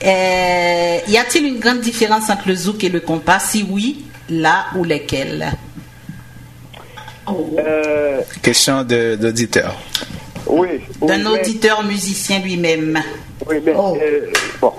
Euh, 0.04 0.98
y 1.08 1.16
a-t-il 1.16 1.46
une 1.46 1.58
grande 1.58 1.80
différence 1.80 2.28
entre 2.30 2.48
le 2.48 2.54
zouk 2.54 2.84
et 2.84 2.88
le 2.88 3.00
compas 3.00 3.38
Si 3.38 3.66
oui, 3.70 4.04
là 4.28 4.66
ou 4.76 4.84
lesquels 4.84 5.46
Euh, 7.28 8.20
Question 8.42 8.82
d'auditeur. 8.84 9.74
oui. 10.46 10.68
oui, 11.00 11.08
D'un 11.08 11.26
auditeur 11.26 11.82
musicien 11.84 12.38
lui-même. 12.40 13.02
Oui, 13.48 13.56
mais 13.64 13.72
Oh. 13.76 13.96
euh, 14.00 14.30
bon, 14.60 14.72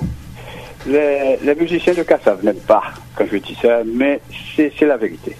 les, 0.88 1.38
les 1.44 1.56
musiciens 1.56 1.94
de 1.94 2.04
Kassav 2.04 2.44
n'aiment 2.44 2.56
pas 2.68 2.84
quand 3.16 3.26
je 3.32 3.38
dis 3.38 3.58
ça, 3.62 3.82
mais 3.86 4.22
c'est 4.56 4.72
c'est 4.78 4.86
la 4.86 4.98
vérité. 4.98 5.36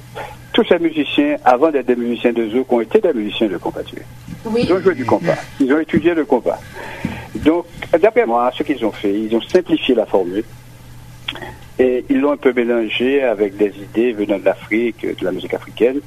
Tous 0.54 0.66
ces 0.68 0.80
musiciens, 0.80 1.38
avant 1.46 1.70
d'être 1.72 1.86
des 1.86 1.96
musiciens 1.96 2.34
de 2.34 2.50
zouk, 2.50 2.72
ont 2.74 2.82
été 2.82 3.00
des 3.00 3.14
musiciens 3.14 3.48
de 3.48 3.58
compas. 3.58 3.82
Oui. 4.46 4.62
Ils 4.64 4.74
ont 4.74 4.82
joué 4.82 4.96
du 4.96 5.06
compas. 5.06 5.36
Ils 5.60 5.72
ont 5.72 5.80
étudié 5.80 6.14
le 6.16 6.26
compas. 6.26 6.60
Donc, 7.38 7.66
d'après 8.00 8.26
moi, 8.26 8.52
ce 8.56 8.64
qu'ils 8.64 8.84
ont 8.86 8.92
fait, 8.92 9.14
ils 9.14 9.36
ont 9.36 9.42
simplifié 9.42 9.96
la 9.96 10.06
formule 10.06 10.44
et 11.80 12.06
ils 12.10 12.20
l'ont 12.20 12.32
un 12.32 12.38
peu 12.38 12.54
mélangé 12.54 13.24
avec 13.24 13.56
des 13.58 13.72
idées 13.78 14.14
venant 14.14 14.40
de 14.40 14.46
l'Afrique, 14.46 15.06
de 15.06 15.26
la 15.26 15.32
musique 15.32 15.54
africaine. 15.54 16.00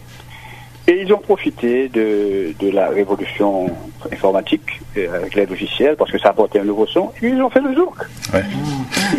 Et 0.88 1.02
ils 1.02 1.12
ont 1.12 1.18
profité 1.18 1.88
de, 1.88 2.52
de 2.58 2.70
la 2.70 2.88
révolution 2.88 3.70
informatique 4.10 4.80
euh, 4.96 5.14
avec 5.14 5.34
les 5.34 5.46
logiciels 5.46 5.94
parce 5.94 6.10
que 6.10 6.18
ça 6.18 6.30
apportait 6.30 6.58
un 6.58 6.64
nouveau 6.64 6.86
son. 6.86 7.12
Et 7.22 7.28
ils 7.28 7.40
ont 7.40 7.50
fait 7.50 7.60
le 7.60 7.74
zouk. 7.74 7.94
Ouais. 8.32 8.42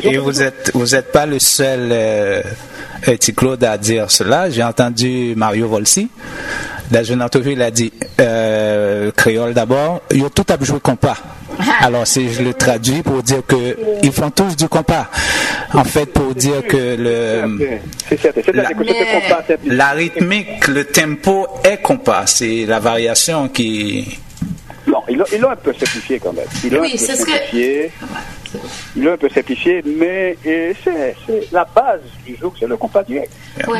Et 0.03 0.17
vous 0.17 0.41
êtes 0.41 0.71
vous 0.73 0.95
êtes 0.95 1.11
pas 1.13 1.25
le 1.25 1.39
seul 1.39 1.89
euh, 1.91 2.41
euh, 3.07 3.15
Claude 3.37 3.63
à 3.63 3.77
dire 3.77 4.11
cela. 4.11 4.49
J'ai 4.49 4.63
entendu 4.63 5.33
Mario 5.37 5.67
Volsi. 5.67 6.09
Dans 6.89 7.03
une 7.03 7.21
entrevue, 7.21 7.53
il 7.53 7.61
a 7.61 7.71
dit 7.71 7.93
euh, 8.19 9.11
créole 9.11 9.53
d'abord. 9.53 10.01
Ils 10.11 10.25
ont 10.25 10.29
tout 10.29 10.45
à 10.49 10.61
jouer 10.61 10.81
compas. 10.81 11.15
Alors 11.81 12.05
si 12.07 12.31
je 12.31 12.41
le 12.43 12.53
traduis 12.53 13.01
pour 13.01 13.21
dire 13.23 13.41
que 13.47 13.77
ils 14.03 14.11
font 14.11 14.29
tous 14.31 14.55
du 14.55 14.67
compas. 14.67 15.07
En 15.73 15.83
fait, 15.85 16.05
pour 16.07 16.35
dire 16.35 16.65
que 16.67 16.77
le 16.97 17.41
La- 18.53 18.67
simplifié. 18.67 19.57
la 19.67 19.89
rythmique, 19.91 20.67
le 20.67 20.83
tempo 20.85 21.47
est 21.63 21.77
compas. 21.81 22.23
C'est 22.27 22.65
la 22.65 22.79
variation 22.79 23.47
qui 23.47 24.19
Non, 24.87 25.01
ils 25.09 25.17
l'ont 25.17 25.25
ils 25.31 25.39
l'ont 25.39 25.51
un 25.51 25.55
peu 25.55 25.73
simplifié 25.73 26.19
quand 26.19 26.33
même. 26.33 26.45
Ils 26.63 26.73
l'ont 26.73 26.81
Oui, 26.81 26.89
un 26.89 26.91
peu 26.91 26.97
c'est 26.97 27.15
ce 27.15 27.25
que- 27.25 27.31
simplifié. 27.31 27.91
Ils 28.97 29.03
l'ont 29.03 29.13
un 29.13 29.17
peu 29.17 29.29
simplifié, 29.29 29.81
mais 29.97 30.35
et 30.43 30.75
c'est 30.83 31.15
c'est 31.25 31.47
la 31.53 31.63
base 31.73 32.01
du 32.25 32.35
zouk, 32.35 32.55
c'est 32.59 32.67
le 32.67 32.75
compas 32.75 33.03
direct. 33.03 33.31
Ouais. 33.65 33.79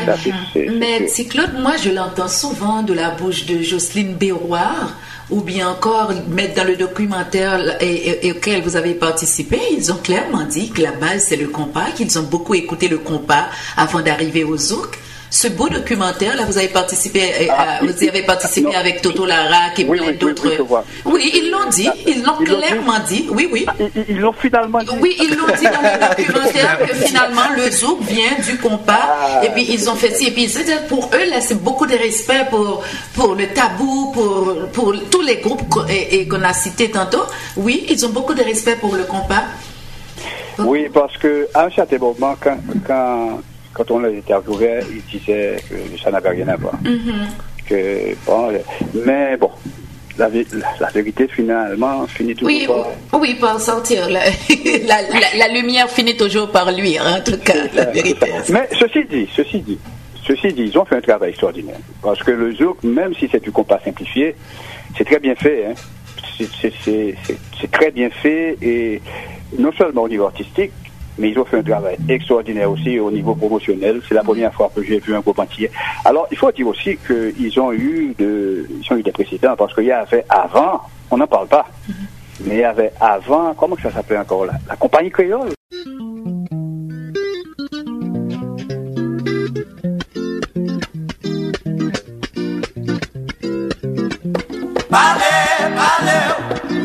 Mais 0.79 1.07
c'est- 1.09 1.25
Claude, 1.25 1.59
moi 1.59 1.73
je 1.83 1.89
l'entends 1.89 2.29
souvent 2.29 2.81
de 2.83 2.93
la 2.93 3.09
bouche 3.11 3.45
de 3.47 3.61
Jocelyne 3.61 4.13
Béroir 4.13 4.95
ou 5.31 5.41
bien 5.41 5.69
encore 5.69 6.11
mettre 6.27 6.55
dans 6.55 6.67
le 6.67 6.75
documentaire 6.75 7.59
auquel 8.29 8.61
vous 8.61 8.75
avez 8.75 8.93
participé, 8.93 9.59
ils 9.71 9.91
ont 9.91 9.97
clairement 9.97 10.43
dit 10.43 10.69
que 10.69 10.81
la 10.81 10.91
base 10.91 11.25
c'est 11.29 11.37
le 11.37 11.47
compas, 11.47 11.91
qu'ils 11.95 12.19
ont 12.19 12.23
beaucoup 12.23 12.53
écouté 12.53 12.87
le 12.89 12.97
compas 12.97 13.45
avant 13.77 14.01
d'arriver 14.01 14.43
au 14.43 14.57
zouk. 14.57 14.99
Ce 15.33 15.47
beau 15.47 15.69
documentaire, 15.69 16.35
là, 16.35 16.43
vous 16.45 16.57
avez 16.57 16.67
participé, 16.67 17.21
euh, 17.23 17.45
Ah, 17.57 17.77
à- 17.79 17.85
vous 17.85 18.03
y 18.03 18.09
avez 18.09 18.23
participé 18.23 18.67
non. 18.67 18.77
avec 18.77 19.01
Toto 19.01 19.25
Larac 19.25 19.79
et 19.79 19.85
Oui, 19.85 19.97
plein 19.97 20.07
oui, 20.09 20.17
d'autres. 20.17 20.43
oui, 21.05 21.31
ils 21.33 21.49
l'ont 21.49 21.69
dit, 21.69 21.87
ils 22.05 22.21
l'ont 22.21 22.33
Ils 22.41 22.49
l'ont 22.49 22.59
dit. 22.59 22.65
clairement 22.67 22.99
dit. 23.07 23.27
Oui, 23.31 23.47
oui. 23.49 23.65
Ils- 23.79 24.05
ils- 24.09 24.19
l'ont 24.19 24.33
finalement 24.33 24.79
dit. 24.79 24.89
Oui, 24.99 25.15
ils 25.23 25.29
l'ont 25.37 25.47
dit 25.57 25.63
dans 25.63 25.81
le 25.81 25.99
documentaire 26.25 26.79
que 26.85 26.93
finalement 26.95 27.47
le 27.55 27.71
zouk 27.71 28.01
vient 28.01 28.35
du 28.45 28.57
compas 28.57 28.99
Ah. 29.09 29.45
et 29.45 29.49
puis 29.51 29.65
ils 29.69 29.89
ont 29.89 29.95
fait 29.95 30.13
ci 30.13 30.27
et 30.27 30.31
puis 30.31 30.51
pour 30.89 31.09
eux 31.13 31.29
là 31.29 31.39
c'est 31.39 31.63
beaucoup 31.63 31.85
de 31.85 31.95
respect 31.95 32.45
pour 32.49 32.83
pour 33.13 33.33
le 33.35 33.47
tabou 33.47 34.11
pour 34.13 34.53
pour 34.73 34.93
tous 35.09 35.21
les 35.21 35.37
groupes 35.37 35.67
qu'on- 35.69 35.87
et, 35.87 36.19
et 36.19 36.27
qu'on 36.27 36.43
a 36.43 36.51
cités 36.53 36.91
tantôt. 36.91 37.23
Oui, 37.55 37.85
ils 37.89 38.05
ont 38.05 38.09
beaucoup 38.09 38.33
de 38.33 38.43
respect 38.43 38.75
pour 38.75 38.93
le 38.97 39.03
compas. 39.05 39.43
Oui, 40.59 40.89
parce 40.93 41.15
que 41.17 41.47
à 41.53 41.65
un 41.67 41.69
certain 41.71 41.97
moment, 41.99 42.35
quand, 42.43 42.57
quand, 42.85 43.39
quand 43.73 43.89
on 43.91 43.99
l'a 43.99 44.10
interviewé, 44.10 44.79
il 44.91 45.01
disait 45.19 45.57
que 45.69 45.75
ça 46.03 46.12
n'avait 46.12 46.29
rien 46.29 46.47
à 46.49 46.55
voir. 46.57 46.73
que, 47.67 48.15
bon, 48.25 48.49
mais 49.05 49.38
bon, 49.38 49.51
la, 50.17 50.29
vé- 50.29 50.45
la, 50.53 50.67
la 50.79 50.88
vérité 50.89 51.27
finalement 51.27 52.05
finit 52.07 52.36
toujours 52.36 52.47
Oui, 52.47 52.67
par. 53.10 53.19
oui, 53.21 53.34
par 53.36 53.60
sortir. 53.62 54.10
La, 54.10 55.47
lumière 55.53 55.89
finit 55.89 56.17
toujours 56.17 56.49
par 56.51 56.71
luire, 56.71 57.03
en 57.17 57.21
tout 57.23 57.38
cas, 57.38 57.53
la 57.73 57.86
vérité. 57.86 58.27
Mais 58.49 58.67
ceci 58.77 59.05
dit, 59.10 59.27
ceci 59.36 59.60
dit, 59.62 59.79
ceci 60.27 60.51
dit, 60.53 60.63
ils 60.63 60.77
ont 60.77 60.86
fait 60.86 60.97
un 60.97 61.01
travail 61.01 61.29
extraordinaire. 61.29 61.77
Parce 62.01 62.21
que 62.23 62.31
le 62.31 62.53
zouk, 62.53 62.84
même 62.84 63.13
si 63.15 63.29
c'est 63.31 63.41
du 63.41 63.51
compas 63.51 63.79
simplifié, 63.86 64.36
c'est 64.97 65.05
très 65.05 65.19
bien 65.19 65.36
fait. 65.36 65.65
Hein. 65.67 65.73
C'est 67.60 67.71
très 67.71 67.91
bien 67.91 68.10
fait 68.10 68.57
et 68.62 69.01
non 69.60 69.71
seulement 69.77 70.03
au 70.03 70.10
niveau 70.10 70.25
artistique, 70.25 70.71
mais 71.17 71.30
ils 71.30 71.39
ont 71.39 71.45
fait 71.45 71.58
un 71.58 71.63
travail 71.63 71.97
extraordinaire 72.10 72.71
aussi 72.71 73.00
au 73.00 73.12
niveau 73.12 73.36
promotionnel. 73.36 74.02
C'est 74.08 74.15
la 74.15 74.24
première 74.24 74.54
fois 74.54 74.71
que 74.74 74.84
j'ai 74.84 75.00
vu 75.00 75.15
un 75.15 75.19
groupe 75.19 75.39
entier. 75.39 75.69
Alors, 76.06 76.28
il 76.32 76.38
faut 76.38 76.52
dire 76.52 76.67
aussi 76.67 76.97
qu'ils 76.97 77.60
ont 77.60 77.71
eu 77.71 78.15
ils 78.19 78.93
ont 78.93 78.95
eu 78.95 79.04
des 79.04 79.12
précédents 79.12 79.56
parce 79.56 79.74
qu'il 79.74 79.86
y 79.86 79.91
avait 79.91 80.26
avant, 80.30 80.82
on 81.10 81.17
n'en 81.17 81.28
parle 81.28 81.47
pas, 81.47 81.65
mais 82.45 82.56
il 82.56 82.60
y 82.60 82.63
avait 82.63 82.91
avant, 83.00 83.54
comment 83.54 83.76
ça 83.82 83.91
s'appelait 83.91 84.17
encore 84.17 84.45
là 84.45 84.54
La 84.67 84.76
compagnie 84.76 85.12
créole? 85.12 85.50
Pale, 94.89 95.21
pale, 95.78 96.15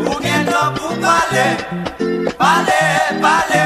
ou 0.07 0.15
gen 0.23 0.45
tan 0.47 0.75
pou 0.77 0.95
pale 1.01 1.47
Pale, 2.39 3.66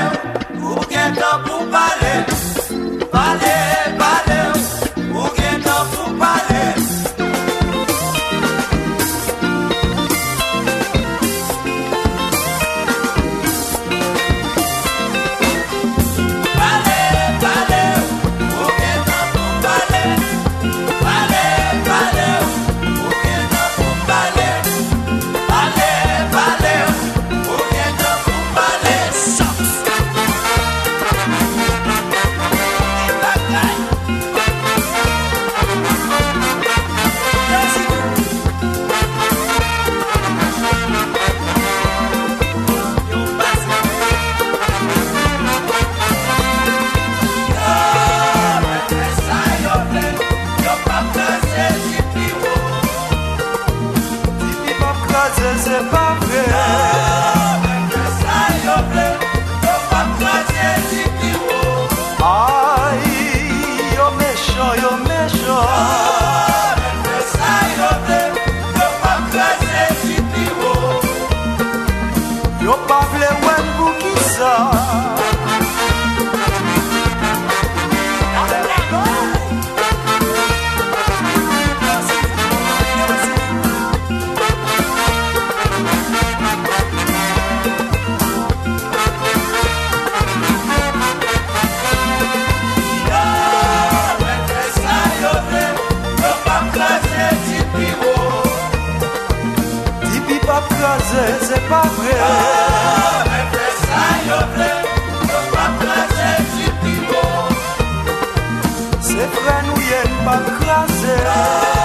my 110.31 110.39
closet. 110.61 111.80